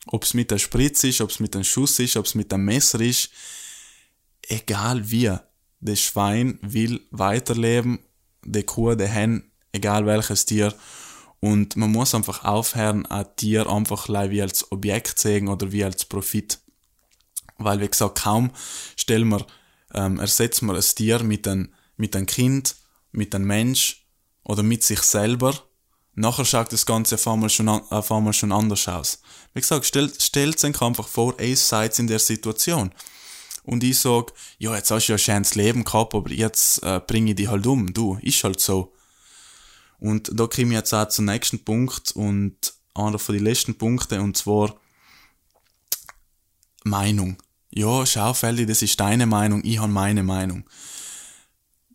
Ob 0.08 0.24
es 0.24 0.34
mit 0.34 0.52
der 0.52 0.60
Spritz 0.60 1.04
ist, 1.04 1.22
ob 1.22 1.30
es 1.30 1.40
mit 1.40 1.56
einem 1.56 1.64
Schuss 1.64 1.98
ist, 2.00 2.18
ob 2.18 2.26
es 2.26 2.36
mit 2.36 2.54
einem 2.54 2.66
Messer 2.66 3.00
ist, 3.00 3.30
egal 4.48 5.10
wie. 5.10 5.32
Das 5.80 6.00
Schwein 6.00 6.60
will 6.62 7.02
weiterleben, 7.12 8.00
die 8.44 8.64
Kuh, 8.64 8.96
der 8.96 9.08
Hen, 9.08 9.52
egal 9.72 10.06
welches 10.06 10.46
Tier. 10.46 10.74
Und 11.46 11.76
man 11.76 11.92
muss 11.92 12.16
einfach 12.16 12.44
aufhören, 12.44 13.06
ein 13.06 13.28
Tier 13.36 13.70
einfach 13.70 14.10
wie 14.10 14.42
als 14.42 14.72
Objekt 14.72 15.20
sehen 15.20 15.48
oder 15.48 15.72
wie 15.72 15.84
als 15.84 16.06
Profit. 16.06 16.60
Weil, 17.60 17.82
wie 17.82 17.88
gesagt, 17.88 18.24
kaum 18.24 18.50
stellen 18.96 19.30
wir, 19.30 19.46
ähm, 19.94 20.20
ersetzen 20.20 20.66
wir 20.66 20.74
ein 20.74 20.82
Tier 20.82 21.22
mit 21.22 21.48
einem, 21.48 21.72
mit 21.98 22.16
einem 22.16 22.26
Kind, 22.26 22.76
mit 23.12 23.36
einem 23.36 23.46
Mensch 23.46 24.08
oder 24.44 24.64
mit 24.64 24.82
sich 24.82 25.02
selber 25.02 25.54
Nachher 26.18 26.46
schaut 26.46 26.72
das 26.72 26.86
Ganze 26.86 27.16
auf 27.16 27.28
einmal 27.28 27.50
schon, 27.50 27.68
auf 27.68 28.12
einmal 28.12 28.32
schon 28.32 28.54
anders 28.54 28.88
aus. 28.88 29.20
Wie 29.54 29.60
gesagt, 29.60 29.86
stellt, 29.86 30.22
stellt 30.22 30.58
sich 30.58 30.82
einfach 30.82 31.08
vor, 31.08 31.38
ihr 31.42 31.58
seid 31.58 32.00
in 32.00 32.08
der 32.08 32.20
Situation. 32.20 32.92
Und 33.64 33.84
ich 33.84 34.00
sag, 34.00 34.32
ja, 34.58 34.74
jetzt 34.76 34.92
hast 34.92 35.08
du 35.08 35.12
ja 35.12 35.16
ein 35.18 35.20
schönes 35.20 35.56
Leben 35.56 35.84
gehabt, 35.84 36.16
aber 36.16 36.32
jetzt 36.32 36.82
äh, 36.84 37.02
bringe 37.06 37.32
ich 37.32 37.36
dich 37.36 37.50
halt 37.50 37.68
um. 37.68 37.94
Du, 37.94 38.18
ist 38.22 38.42
halt 38.46 38.62
so. 38.62 38.95
Und 40.06 40.32
da 40.34 40.48
komme 40.48 40.68
ich 40.68 40.74
jetzt 40.74 40.94
auch 40.94 41.10
zum 41.10 41.26
nächsten 41.26 41.64
Punkt 41.64 42.12
und 42.12 42.74
einer 42.94 43.20
von 43.20 43.36
den 43.36 43.44
letzten 43.44 43.78
Punkten, 43.78 44.20
und 44.22 44.38
zwar 44.38 44.76
Meinung. 46.84 47.38
Ja, 47.72 48.06
schau, 48.06 48.34
Feldi, 48.34 48.66
das 48.66 48.82
ist 48.82 49.00
deine 49.00 49.26
Meinung, 49.26 49.62
ich 49.64 49.80
habe 49.80 49.92
meine 49.92 50.24
Meinung. 50.24 50.64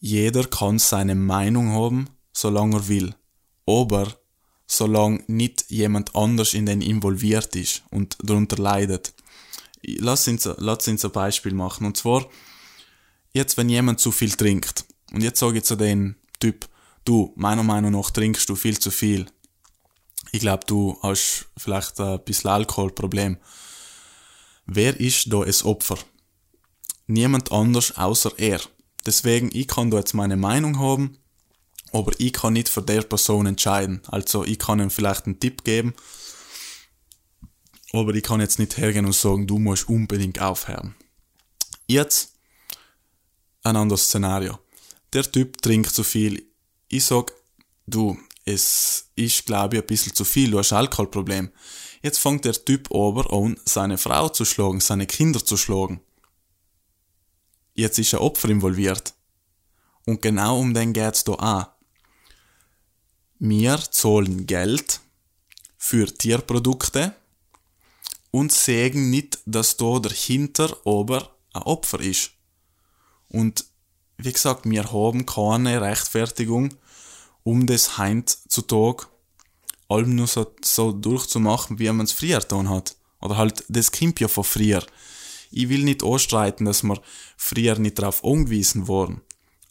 Jeder 0.01 0.45
kann 0.45 0.79
seine 0.79 1.15
Meinung 1.15 1.73
haben, 1.73 2.09
solange 2.33 2.77
er 2.77 2.89
will 2.89 3.15
aber 3.79 4.17
solange 4.67 5.23
nicht 5.27 5.71
jemand 5.71 6.15
anders 6.15 6.55
in 6.55 6.67
den 6.67 6.81
involviert 6.81 7.57
ist 7.57 7.83
und 7.91 8.17
darunter 8.23 8.57
leidet. 8.57 9.13
Lass 9.83 10.29
uns, 10.29 10.49
lass 10.59 10.87
uns 10.87 11.05
ein 11.05 11.11
Beispiel 11.11 11.55
machen. 11.55 11.87
Und 11.87 11.97
zwar, 11.97 12.27
jetzt 13.33 13.57
wenn 13.57 13.69
jemand 13.69 14.01
zu 14.01 14.13
viel 14.13 14.33
trinkt, 14.33 14.85
und 15.13 15.23
jetzt 15.23 15.41
sage 15.41 15.59
ich 15.59 15.65
zu 15.65 15.77
dem 15.77 16.15
Typ, 16.39 16.69
du, 17.05 17.33
meiner 17.37 17.63
Meinung 17.63 17.93
nach 17.93 18.11
trinkst 18.11 18.49
du 18.49 18.57
viel 18.57 18.79
zu 18.79 18.91
viel. 18.91 19.27
Ich 20.33 20.41
glaube, 20.41 20.65
du 20.67 20.99
hast 21.03 21.47
vielleicht 21.57 22.01
ein 22.01 22.23
bisschen 22.25 22.51
Alkoholproblem. 22.51 23.39
Wer 24.67 24.99
ist 25.01 25.33
da 25.33 25.45
das 25.45 25.65
Opfer? 25.65 25.99
Niemand 27.07 27.51
anders 27.51 27.97
außer 27.97 28.33
er. 28.39 28.61
Deswegen, 29.05 29.51
ich 29.53 29.67
kann 29.67 29.91
da 29.91 29.99
jetzt 29.99 30.15
meine 30.15 30.37
Meinung 30.37 30.79
haben, 30.79 31.19
aber 31.93 32.13
ich 32.19 32.33
kann 32.33 32.53
nicht 32.53 32.69
für 32.69 32.83
der 32.83 33.03
Person 33.03 33.47
entscheiden. 33.47 34.03
Also 34.07 34.45
ich 34.45 34.59
kann 34.59 34.81
ihm 34.81 34.91
vielleicht 34.91 35.27
einen 35.27 35.41
Tipp 35.41 35.65
geben, 35.65 35.95
aber 37.93 38.15
ich 38.15 38.23
kann 38.23 38.41
jetzt 38.41 38.59
nicht 38.59 38.77
hergehen 38.77 39.07
und 39.07 39.15
sagen, 39.15 39.47
du 39.47 39.59
musst 39.59 39.89
unbedingt 39.89 40.41
aufhören. 40.41 40.95
Jetzt 41.89 42.37
ein 43.65 43.77
anderes 43.77 44.05
Szenario. 44.05 44.59
Der 45.13 45.31
Typ 45.31 45.61
trinkt 45.61 45.91
zu 45.91 46.05
viel. 46.05 46.50
Ich 46.93 47.05
sag, 47.05 47.33
du, 47.87 48.19
es 48.45 49.13
ist, 49.15 49.47
glaube 49.47 49.77
ich, 49.77 49.83
ein 49.83 49.87
bisschen 49.87 50.13
zu 50.13 50.25
viel, 50.25 50.51
du 50.51 50.59
hast 50.59 50.73
Alkoholproblem. 50.73 51.53
Jetzt 52.03 52.19
fängt 52.19 52.45
der 52.45 52.65
Typ 52.65 52.93
aber 52.93 53.33
an, 53.33 53.61
seine 53.65 53.97
Frau 53.97 54.29
zu 54.29 54.45
schlagen, 54.45 54.81
seine 54.81 55.07
Kinder 55.07 55.45
zu 55.45 55.57
schlagen. 55.57 56.01
Jetzt 57.75 58.01
ist 58.01 58.13
ein 58.13 58.21
Opfer 58.21 58.49
involviert. 58.49 59.15
Und 60.05 60.21
genau 60.21 60.59
um 60.59 60.75
den 60.75 60.93
geht's 60.93 61.23
da 61.23 61.35
an. 61.35 61.67
Wir 63.39 63.79
zahlen 63.79 64.47
Geld 64.47 65.01
für 65.79 66.13
Tierprodukte 66.13 67.15
und 68.33 68.51
sagen 68.51 69.11
nicht, 69.11 69.39
dass 69.47 69.77
da 69.77 70.01
dahinter 70.01 70.77
aber 70.85 71.37
ein 71.53 71.63
Opfer 71.63 72.01
ist. 72.01 72.33
Und 73.29 73.65
wie 74.25 74.33
gesagt, 74.33 74.69
wir 74.69 74.93
haben 74.93 75.27
keine 75.27 75.81
Rechtfertigung, 75.81 76.75
um 77.43 77.67
das 77.67 77.99
heutzutage 77.99 79.07
allem 79.89 80.15
nur 80.15 80.27
so, 80.27 80.47
so 80.63 80.93
durchzumachen, 80.93 81.79
wie 81.79 81.91
man 81.91 82.05
es 82.05 82.13
früher 82.13 82.41
getan 82.41 82.71
hat. 82.71 82.97
Oder 83.21 83.37
halt, 83.37 83.65
das 83.69 83.93
kommt 83.93 84.21
ja 84.21 84.29
von 84.29 84.45
früher. 84.45 84.85
Ich 85.51 85.69
will 85.69 85.83
nicht 85.83 86.05
anstreiten, 86.05 86.65
dass 86.65 86.85
wir 86.85 87.01
früher 87.37 87.79
nicht 87.79 87.99
darauf 87.99 88.25
angewiesen 88.25 88.87
wurden. 88.87 89.21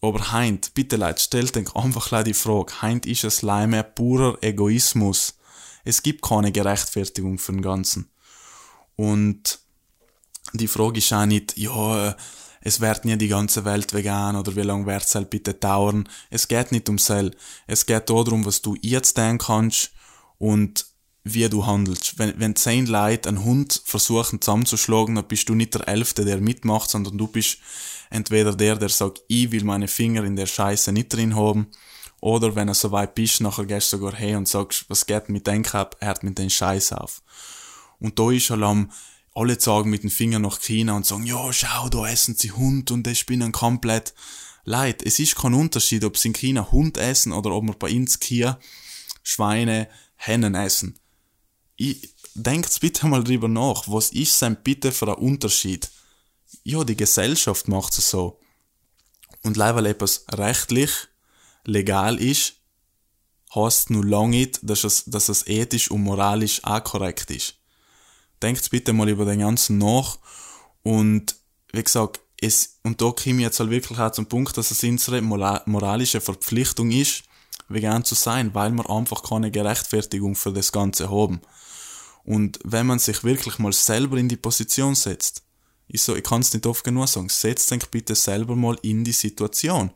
Aber 0.01 0.31
heint, 0.31 0.73
bitte 0.73 0.97
Leute, 0.97 1.21
stellt 1.21 1.55
euch 1.57 1.75
einfach 1.75 2.23
die 2.23 2.33
Frage, 2.33 2.81
heint 2.81 3.05
ist 3.05 3.23
es 3.23 3.41
leider 3.41 3.83
purer 3.83 4.37
Egoismus. 4.41 5.35
Es 5.83 6.03
gibt 6.03 6.21
keine 6.21 6.51
Gerechtfertigung 6.51 7.37
für 7.37 7.53
den 7.53 7.61
Ganzen. 7.61 8.09
Und 8.95 9.59
die 10.53 10.67
Frage 10.67 10.99
ist 10.99 11.13
auch 11.13 11.25
nicht, 11.25 11.57
ja, 11.57 12.15
es 12.61 12.81
wird 12.81 13.05
nie 13.05 13.17
die 13.17 13.27
ganze 13.27 13.65
Welt 13.65 13.93
vegan 13.93 14.35
oder 14.35 14.55
wie 14.55 14.61
lange 14.61 14.85
wird 14.85 15.03
es 15.03 15.15
halt 15.15 15.29
bitte 15.29 15.53
dauern. 15.53 16.09
Es 16.29 16.47
geht 16.47 16.71
nicht 16.71 16.89
um 16.89 16.97
Sell. 16.97 17.31
Es 17.67 17.85
geht 17.85 18.09
darum, 18.09 18.45
was 18.45 18.61
du 18.61 18.75
jetzt 18.81 19.17
denken 19.17 19.45
kannst 19.45 19.91
und 20.37 20.85
wie 21.23 21.47
du 21.49 21.65
handelst. 21.65 22.17
Wenn, 22.17 22.39
wenn 22.39 22.55
zehn 22.55 22.85
Leute 22.85 23.29
einen 23.29 23.43
Hund 23.43 23.81
versuchen 23.85 24.41
zusammenzuschlagen, 24.41 25.15
dann 25.15 25.27
bist 25.27 25.47
du 25.49 25.55
nicht 25.55 25.73
der 25.75 25.87
Elfte, 25.87 26.25
der 26.25 26.41
mitmacht, 26.41 26.89
sondern 26.89 27.17
du 27.17 27.27
bist 27.27 27.59
entweder 28.09 28.55
der, 28.55 28.75
der 28.75 28.89
sagt, 28.89 29.21
ich 29.27 29.51
will 29.51 29.63
meine 29.63 29.87
Finger 29.87 30.23
in 30.23 30.35
der 30.35 30.47
Scheiße 30.47 30.91
nicht 30.91 31.13
drin 31.13 31.35
haben, 31.35 31.67
oder 32.21 32.55
wenn 32.55 32.67
er 32.67 32.73
so 32.73 32.91
weit 32.91 33.15
bist, 33.15 33.39
nachher 33.41 33.65
gehst 33.65 33.93
du 33.93 33.97
sogar 33.97 34.15
her 34.15 34.37
und 34.37 34.47
sagst, 34.47 34.85
was 34.89 35.05
geht 35.05 35.29
mit 35.29 35.47
dem 35.47 35.63
er 35.63 35.89
hat 36.01 36.23
mit 36.23 36.37
den 36.37 36.49
Scheiß 36.49 36.93
auf. 36.93 37.21
Und 37.99 38.19
da 38.19 38.31
ist 38.31 38.51
Alarm, 38.51 38.91
alle 39.33 39.57
zeigen 39.57 39.89
mit 39.89 40.03
dem 40.03 40.09
Finger 40.09 40.39
nach 40.39 40.59
China 40.59 40.95
und 40.95 41.05
sagen, 41.05 41.25
ja, 41.25 41.51
schau, 41.53 41.89
da 41.89 42.07
essen 42.07 42.35
sie 42.35 42.51
Hund 42.51 42.91
und 42.91 43.05
das 43.05 43.19
spinnen 43.19 43.51
komplett. 43.51 44.13
Leid, 44.63 45.01
es 45.03 45.19
ist 45.19 45.35
kein 45.35 45.53
Unterschied, 45.53 46.03
ob 46.03 46.17
sie 46.17 46.29
in 46.29 46.33
China 46.33 46.71
Hund 46.71 46.97
essen 46.97 47.31
oder 47.31 47.51
ob 47.51 47.65
wir 47.65 47.73
bei 47.73 47.91
uns 47.91 48.19
hier 48.21 48.59
Schweine, 49.23 49.87
Hennen 50.15 50.55
essen. 50.55 50.99
Ich, 51.75 52.13
denkt 52.33 52.79
bitte 52.81 53.07
mal 53.07 53.23
drüber 53.23 53.47
nach, 53.47 53.83
was 53.87 54.11
ist 54.11 54.41
denn 54.41 54.57
bitte 54.63 54.91
für 54.91 55.07
ein 55.07 55.23
Unterschied? 55.23 55.89
Ja, 56.63 56.83
die 56.83 56.97
Gesellschaft 56.97 57.67
macht 57.67 57.97
es 57.97 58.09
so. 58.09 58.39
Und 59.43 59.55
leider 59.55 59.77
weil 59.77 59.85
etwas 59.87 60.25
rechtlich 60.31 60.91
legal 61.63 62.19
ist, 62.19 62.55
heißt 63.55 63.89
nur 63.89 64.05
lange 64.05 64.31
nicht, 64.31 64.59
dass 64.63 64.83
es, 64.83 65.05
dass 65.05 65.29
es 65.29 65.47
ethisch 65.47 65.89
und 65.89 66.03
moralisch 66.03 66.63
auch 66.63 66.83
korrekt 66.83 67.31
ist 67.31 67.58
denkt 68.41 68.69
bitte 68.69 68.93
mal 68.93 69.09
über 69.09 69.25
den 69.25 69.39
ganzen 69.39 69.77
nach 69.77 70.17
und 70.83 71.35
wie 71.71 71.83
gesagt, 71.83 72.21
es, 72.41 72.79
und 72.83 73.01
da 73.01 73.11
komme 73.11 73.37
ich 73.37 73.41
jetzt 73.41 73.59
halt 73.59 73.69
wirklich 73.69 73.99
auch 73.99 74.11
zum 74.11 74.25
Punkt, 74.25 74.57
dass 74.57 74.71
es 74.71 74.83
unsere 74.83 75.21
moralische 75.21 76.21
Verpflichtung 76.21 76.91
ist, 76.91 77.23
vegan 77.67 78.03
zu 78.03 78.15
sein, 78.15 78.53
weil 78.53 78.71
wir 78.71 78.89
einfach 78.89 79.23
keine 79.23 79.51
Gerechtfertigung 79.51 80.35
für 80.35 80.53
das 80.53 80.71
Ganze 80.71 81.11
haben. 81.11 81.41
Und 82.23 82.59
wenn 82.63 82.87
man 82.87 82.99
sich 82.99 83.23
wirklich 83.23 83.59
mal 83.59 83.73
selber 83.73 84.17
in 84.17 84.29
die 84.29 84.37
Position 84.37 84.95
setzt, 84.95 85.43
ich 85.87 86.01
so, 86.01 86.15
ich 86.15 86.23
kann 86.23 86.41
es 86.41 86.53
nicht 86.53 86.65
oft 86.65 86.83
genug 86.83 87.07
sagen, 87.07 87.29
setzt 87.29 87.71
euch 87.71 87.89
bitte 87.89 88.15
selber 88.15 88.55
mal 88.55 88.77
in 88.83 89.03
die 89.03 89.11
Situation. 89.11 89.91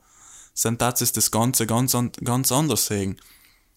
Dann 0.63 0.77
tat 0.77 1.01
es 1.01 1.12
das 1.12 1.32
Ganze 1.32 1.67
ganz, 1.67 1.95
ganz 2.23 2.51
anders 2.51 2.88
sehen. 2.88 3.19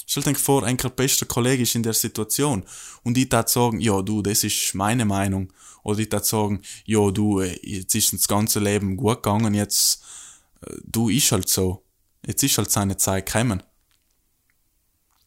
Stell 0.07 0.23
dir 0.23 0.35
vor, 0.37 0.63
ein 0.63 0.77
bester 0.77 1.27
Kollege 1.27 1.65
ist 1.65 1.75
in 1.75 1.83
der 1.83 1.93
Situation 1.93 2.65
und 3.03 3.19
ich 3.19 3.29
tat 3.29 3.51
sagen, 3.51 3.81
ja 3.81 4.01
du, 4.03 4.23
das 4.23 4.45
ist 4.45 4.75
meine 4.75 5.05
Meinung. 5.05 5.53
Oder 5.83 5.99
ich 5.99 6.09
tat 6.09 6.25
sagen, 6.25 6.63
ja 6.85 7.11
du, 7.11 7.41
äh, 7.41 7.59
jetzt 7.63 7.95
ist 7.95 8.13
das 8.13 8.29
ganze 8.29 8.61
Leben 8.61 8.97
gut 8.97 9.23
gegangen, 9.23 9.53
jetzt, 9.55 10.03
äh, 10.63 10.75
du, 10.85 11.09
ist 11.09 11.33
halt 11.33 11.49
so. 11.49 11.83
Jetzt 12.25 12.43
ist 12.43 12.57
halt 12.57 12.71
seine 12.71 12.97
Zeit 12.97 13.27
gekommen. 13.27 13.63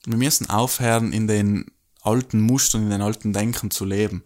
Wir 0.05 0.17
müssen 0.17 0.49
aufhören, 0.49 1.11
in 1.11 1.27
den 1.27 1.71
alten 2.01 2.39
Mustern, 2.39 2.83
in 2.83 2.89
den 2.89 3.01
alten 3.01 3.33
Denken 3.33 3.71
zu 3.71 3.83
leben. 3.85 4.23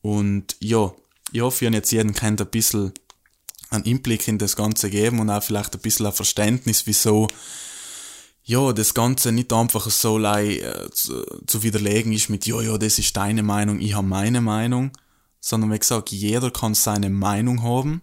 Und 0.00 0.56
ja, 0.60 0.92
ich 1.32 1.40
hoffe, 1.40 1.64
ihr 1.64 1.72
jetzt 1.72 1.90
jeden 1.90 2.14
kennt 2.14 2.40
ein 2.40 2.46
bisschen 2.46 2.92
einen 3.70 3.84
Einblick 3.84 4.28
in 4.28 4.38
das 4.38 4.54
Ganze 4.54 4.90
geben 4.90 5.18
und 5.18 5.30
auch 5.30 5.42
vielleicht 5.42 5.74
ein 5.74 5.80
bisschen 5.80 6.06
ein 6.06 6.12
Verständnis, 6.12 6.86
wieso 6.86 7.26
ja, 8.48 8.72
das 8.72 8.94
Ganze 8.94 9.32
nicht 9.32 9.52
einfach 9.52 9.90
so 9.90 10.20
äh, 10.20 10.88
zu, 10.92 11.24
zu 11.46 11.64
widerlegen 11.64 12.12
ist 12.12 12.30
mit, 12.30 12.46
ja, 12.46 12.60
ja, 12.60 12.78
das 12.78 13.00
ist 13.00 13.16
deine 13.16 13.42
Meinung, 13.42 13.80
ich 13.80 13.94
habe 13.94 14.06
meine 14.06 14.40
Meinung, 14.40 14.92
sondern 15.40 15.72
wie 15.72 15.78
gesagt, 15.78 16.12
jeder 16.12 16.52
kann 16.52 16.74
seine 16.74 17.10
Meinung 17.10 17.64
haben, 17.64 18.02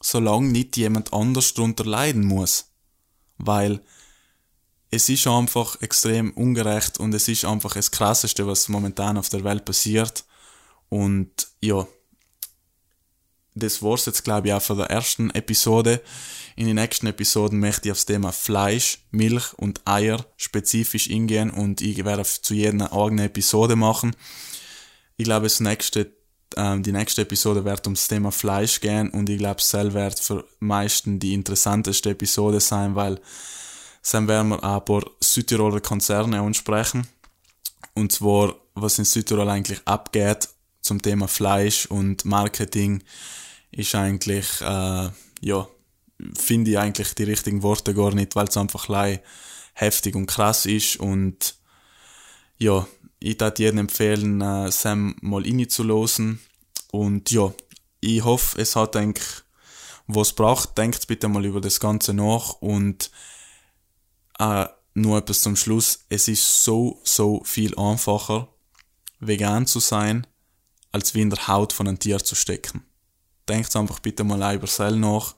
solange 0.00 0.48
nicht 0.48 0.78
jemand 0.78 1.12
anders 1.12 1.52
darunter 1.52 1.84
leiden 1.84 2.24
muss. 2.24 2.70
Weil 3.36 3.82
es 4.90 5.10
ist 5.10 5.26
einfach 5.26 5.78
extrem 5.82 6.30
ungerecht 6.30 6.98
und 6.98 7.12
es 7.12 7.28
ist 7.28 7.44
einfach 7.44 7.74
das 7.74 7.90
Krasseste, 7.90 8.46
was 8.46 8.70
momentan 8.70 9.18
auf 9.18 9.28
der 9.28 9.44
Welt 9.44 9.66
passiert. 9.66 10.24
Und 10.88 11.48
ja, 11.60 11.86
das 13.56 13.82
war's 13.82 14.06
jetzt, 14.06 14.22
glaube 14.22 14.48
ich, 14.48 14.54
auch 14.54 14.62
von 14.62 14.76
der 14.76 14.90
ersten 14.90 15.30
Episode. 15.30 16.02
In 16.56 16.66
den 16.66 16.76
nächsten 16.76 17.06
Episoden 17.06 17.58
möchte 17.58 17.88
ich 17.88 17.92
aufs 17.92 18.04
Thema 18.04 18.30
Fleisch, 18.30 18.98
Milch 19.10 19.54
und 19.56 19.80
Eier 19.86 20.24
spezifisch 20.36 21.10
eingehen 21.10 21.50
und 21.50 21.80
ich 21.80 22.04
werde 22.04 22.22
zu 22.22 22.54
jeder 22.54 22.92
eigene 22.92 23.24
Episode 23.24 23.74
machen. 23.74 24.14
Ich 25.16 25.24
glaube, 25.24 25.46
das 25.46 25.60
nächste, 25.60 26.12
äh, 26.54 26.78
die 26.80 26.92
nächste 26.92 27.22
Episode 27.22 27.64
wird 27.64 27.86
ums 27.86 28.08
Thema 28.08 28.30
Fleisch 28.30 28.80
gehen 28.80 29.08
und 29.10 29.30
ich 29.30 29.38
glaube, 29.38 29.60
es 29.60 29.72
wird 29.72 30.20
für 30.20 30.44
meisten 30.60 31.18
die 31.18 31.32
interessanteste 31.32 32.10
Episode 32.10 32.60
sein, 32.60 32.94
weil 32.94 33.18
dann 34.12 34.28
werden 34.28 34.50
wir 34.50 34.62
ein 34.62 34.84
paar 34.84 35.02
Südtiroler 35.20 35.80
Konzerne 35.80 36.40
ansprechen. 36.40 37.06
Und 37.94 38.12
zwar, 38.12 38.54
was 38.74 38.98
in 38.98 39.06
Südtirol 39.06 39.48
eigentlich 39.48 39.80
abgeht 39.86 40.48
zum 40.82 41.00
Thema 41.02 41.26
Fleisch 41.26 41.86
und 41.86 42.24
Marketing 42.24 43.02
ist 43.76 43.94
eigentlich, 43.94 44.60
äh, 44.62 45.10
ja, 45.40 45.68
finde 46.34 46.70
ich 46.70 46.78
eigentlich 46.78 47.14
die 47.14 47.24
richtigen 47.24 47.62
Worte 47.62 47.94
gar 47.94 48.14
nicht, 48.14 48.34
weil 48.34 48.48
es 48.48 48.56
einfach 48.56 48.88
heftig 49.74 50.16
und 50.16 50.26
krass 50.26 50.64
ist 50.64 50.96
und 50.96 51.56
ja, 52.56 52.88
ich 53.18 53.38
würde 53.38 53.62
jedem 53.62 53.80
empfehlen, 53.80 54.40
äh, 54.40 54.72
Sam 54.72 55.16
mal 55.20 55.42
reinzulosen 55.42 56.40
und 56.90 57.30
ja, 57.30 57.52
ich 58.00 58.24
hoffe, 58.24 58.60
es 58.60 58.76
hat 58.76 58.96
eigentlich 58.96 59.26
was 60.06 60.32
braucht, 60.32 60.78
denkt 60.78 61.06
bitte 61.06 61.28
mal 61.28 61.44
über 61.44 61.60
das 61.60 61.78
Ganze 61.78 62.14
nach 62.14 62.54
und 62.54 63.10
äh, 64.38 64.66
nur 64.94 65.18
etwas 65.18 65.42
zum 65.42 65.56
Schluss, 65.56 66.06
es 66.08 66.28
ist 66.28 66.64
so, 66.64 66.98
so 67.04 67.42
viel 67.44 67.76
einfacher, 67.78 68.48
vegan 69.20 69.66
zu 69.66 69.80
sein, 69.80 70.26
als 70.92 71.14
wie 71.14 71.20
in 71.20 71.28
der 71.28 71.46
Haut 71.46 71.74
von 71.74 71.88
einem 71.88 71.98
Tier 71.98 72.20
zu 72.20 72.34
stecken 72.34 72.85
denkt 73.48 73.74
einfach 73.76 74.00
bitte 74.00 74.24
mal 74.24 74.54
über 74.54 74.66
Sell 74.66 74.96
nach. 74.96 75.34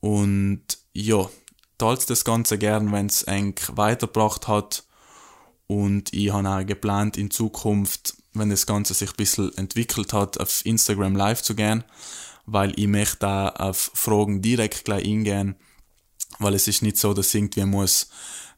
Und 0.00 0.62
ja, 0.92 1.28
teilt 1.78 2.08
das 2.08 2.24
Ganze 2.24 2.58
gern, 2.58 2.92
wenn 2.92 3.06
es 3.06 3.22
eng 3.24 3.54
weitergebracht 3.72 4.48
hat. 4.48 4.84
Und 5.66 6.12
ich 6.12 6.32
habe 6.32 6.48
auch 6.48 6.64
geplant, 6.64 7.16
in 7.16 7.30
Zukunft, 7.30 8.14
wenn 8.34 8.50
das 8.50 8.66
Ganze 8.66 8.94
sich 8.94 9.10
ein 9.10 9.16
bisschen 9.16 9.56
entwickelt 9.56 10.12
hat, 10.12 10.38
auf 10.38 10.64
Instagram 10.64 11.16
live 11.16 11.42
zu 11.42 11.54
gehen, 11.54 11.84
weil 12.46 12.72
ich 12.78 12.86
möchte 12.86 13.18
da 13.20 13.48
auf 13.48 13.90
Fragen 13.94 14.42
direkt 14.42 14.84
gleich 14.84 15.04
eingehen. 15.04 15.56
weil 16.38 16.54
es 16.54 16.68
ist 16.68 16.82
nicht 16.82 16.98
so, 16.98 17.14
dass 17.14 17.34
irgendwie 17.34 17.64
muss 17.64 18.08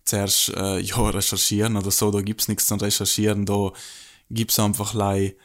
zuerst 0.04 0.48
äh, 0.50 0.80
ja, 0.80 0.96
recherchieren 1.10 1.76
oder 1.76 1.90
so, 1.90 2.10
da 2.10 2.20
gibt's 2.22 2.48
nichts 2.48 2.66
zum 2.66 2.80
Recherchieren, 2.80 3.46
da 3.46 3.72
gibt's 4.30 4.58
einfach 4.58 4.94
lei, 4.94 5.36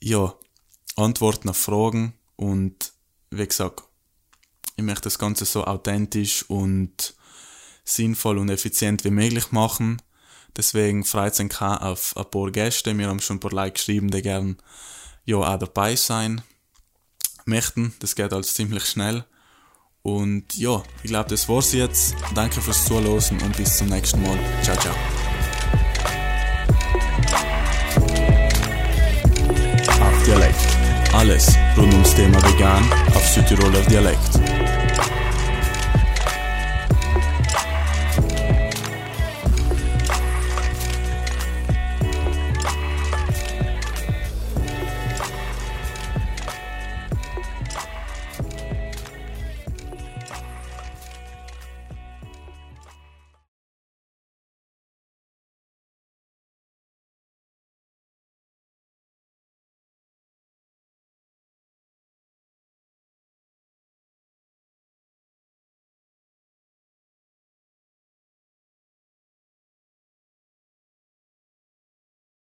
ja, 0.00 0.34
Antworten 0.96 1.48
auf 1.50 1.56
Fragen 1.56 2.17
und 2.38 2.92
wie 3.30 3.46
gesagt, 3.46 3.82
ich 4.76 4.84
möchte 4.84 5.02
das 5.02 5.18
Ganze 5.18 5.44
so 5.44 5.64
authentisch 5.64 6.48
und 6.48 7.14
sinnvoll 7.84 8.38
und 8.38 8.48
effizient 8.48 9.04
wie 9.04 9.10
möglich 9.10 9.50
machen. 9.50 10.00
Deswegen 10.56 11.04
freut 11.04 11.32
es 11.32 11.38
mich 11.40 11.60
auf 11.60 12.16
ein 12.16 12.30
paar 12.30 12.50
Gäste. 12.52 12.96
Wir 12.96 13.08
haben 13.08 13.20
schon 13.20 13.36
ein 13.36 13.40
paar 13.40 13.50
Leute 13.50 13.72
geschrieben, 13.72 14.10
die 14.10 14.22
gerne 14.22 14.56
ja, 15.24 15.36
auch 15.36 15.58
dabei 15.58 15.96
sein 15.96 16.42
möchten. 17.44 17.94
Das 17.98 18.14
geht 18.14 18.32
alles 18.32 18.54
ziemlich 18.54 18.84
schnell. 18.84 19.24
Und 20.02 20.56
ja, 20.56 20.82
ich 21.02 21.10
glaube, 21.10 21.30
das 21.30 21.48
war's 21.48 21.72
jetzt. 21.72 22.14
Danke 22.34 22.60
fürs 22.60 22.84
Zuhören 22.84 23.42
und 23.42 23.56
bis 23.56 23.78
zum 23.78 23.88
nächsten 23.88 24.22
Mal. 24.22 24.38
Ciao, 24.62 24.76
ciao. 24.76 24.94
Alles 31.18 31.58
rund 31.76 31.92
ums 31.94 32.14
Thema 32.14 32.40
vegan 32.44 32.88
auf 33.12 33.26
Südtiroler 33.26 33.80
Dialekt. 33.90 34.67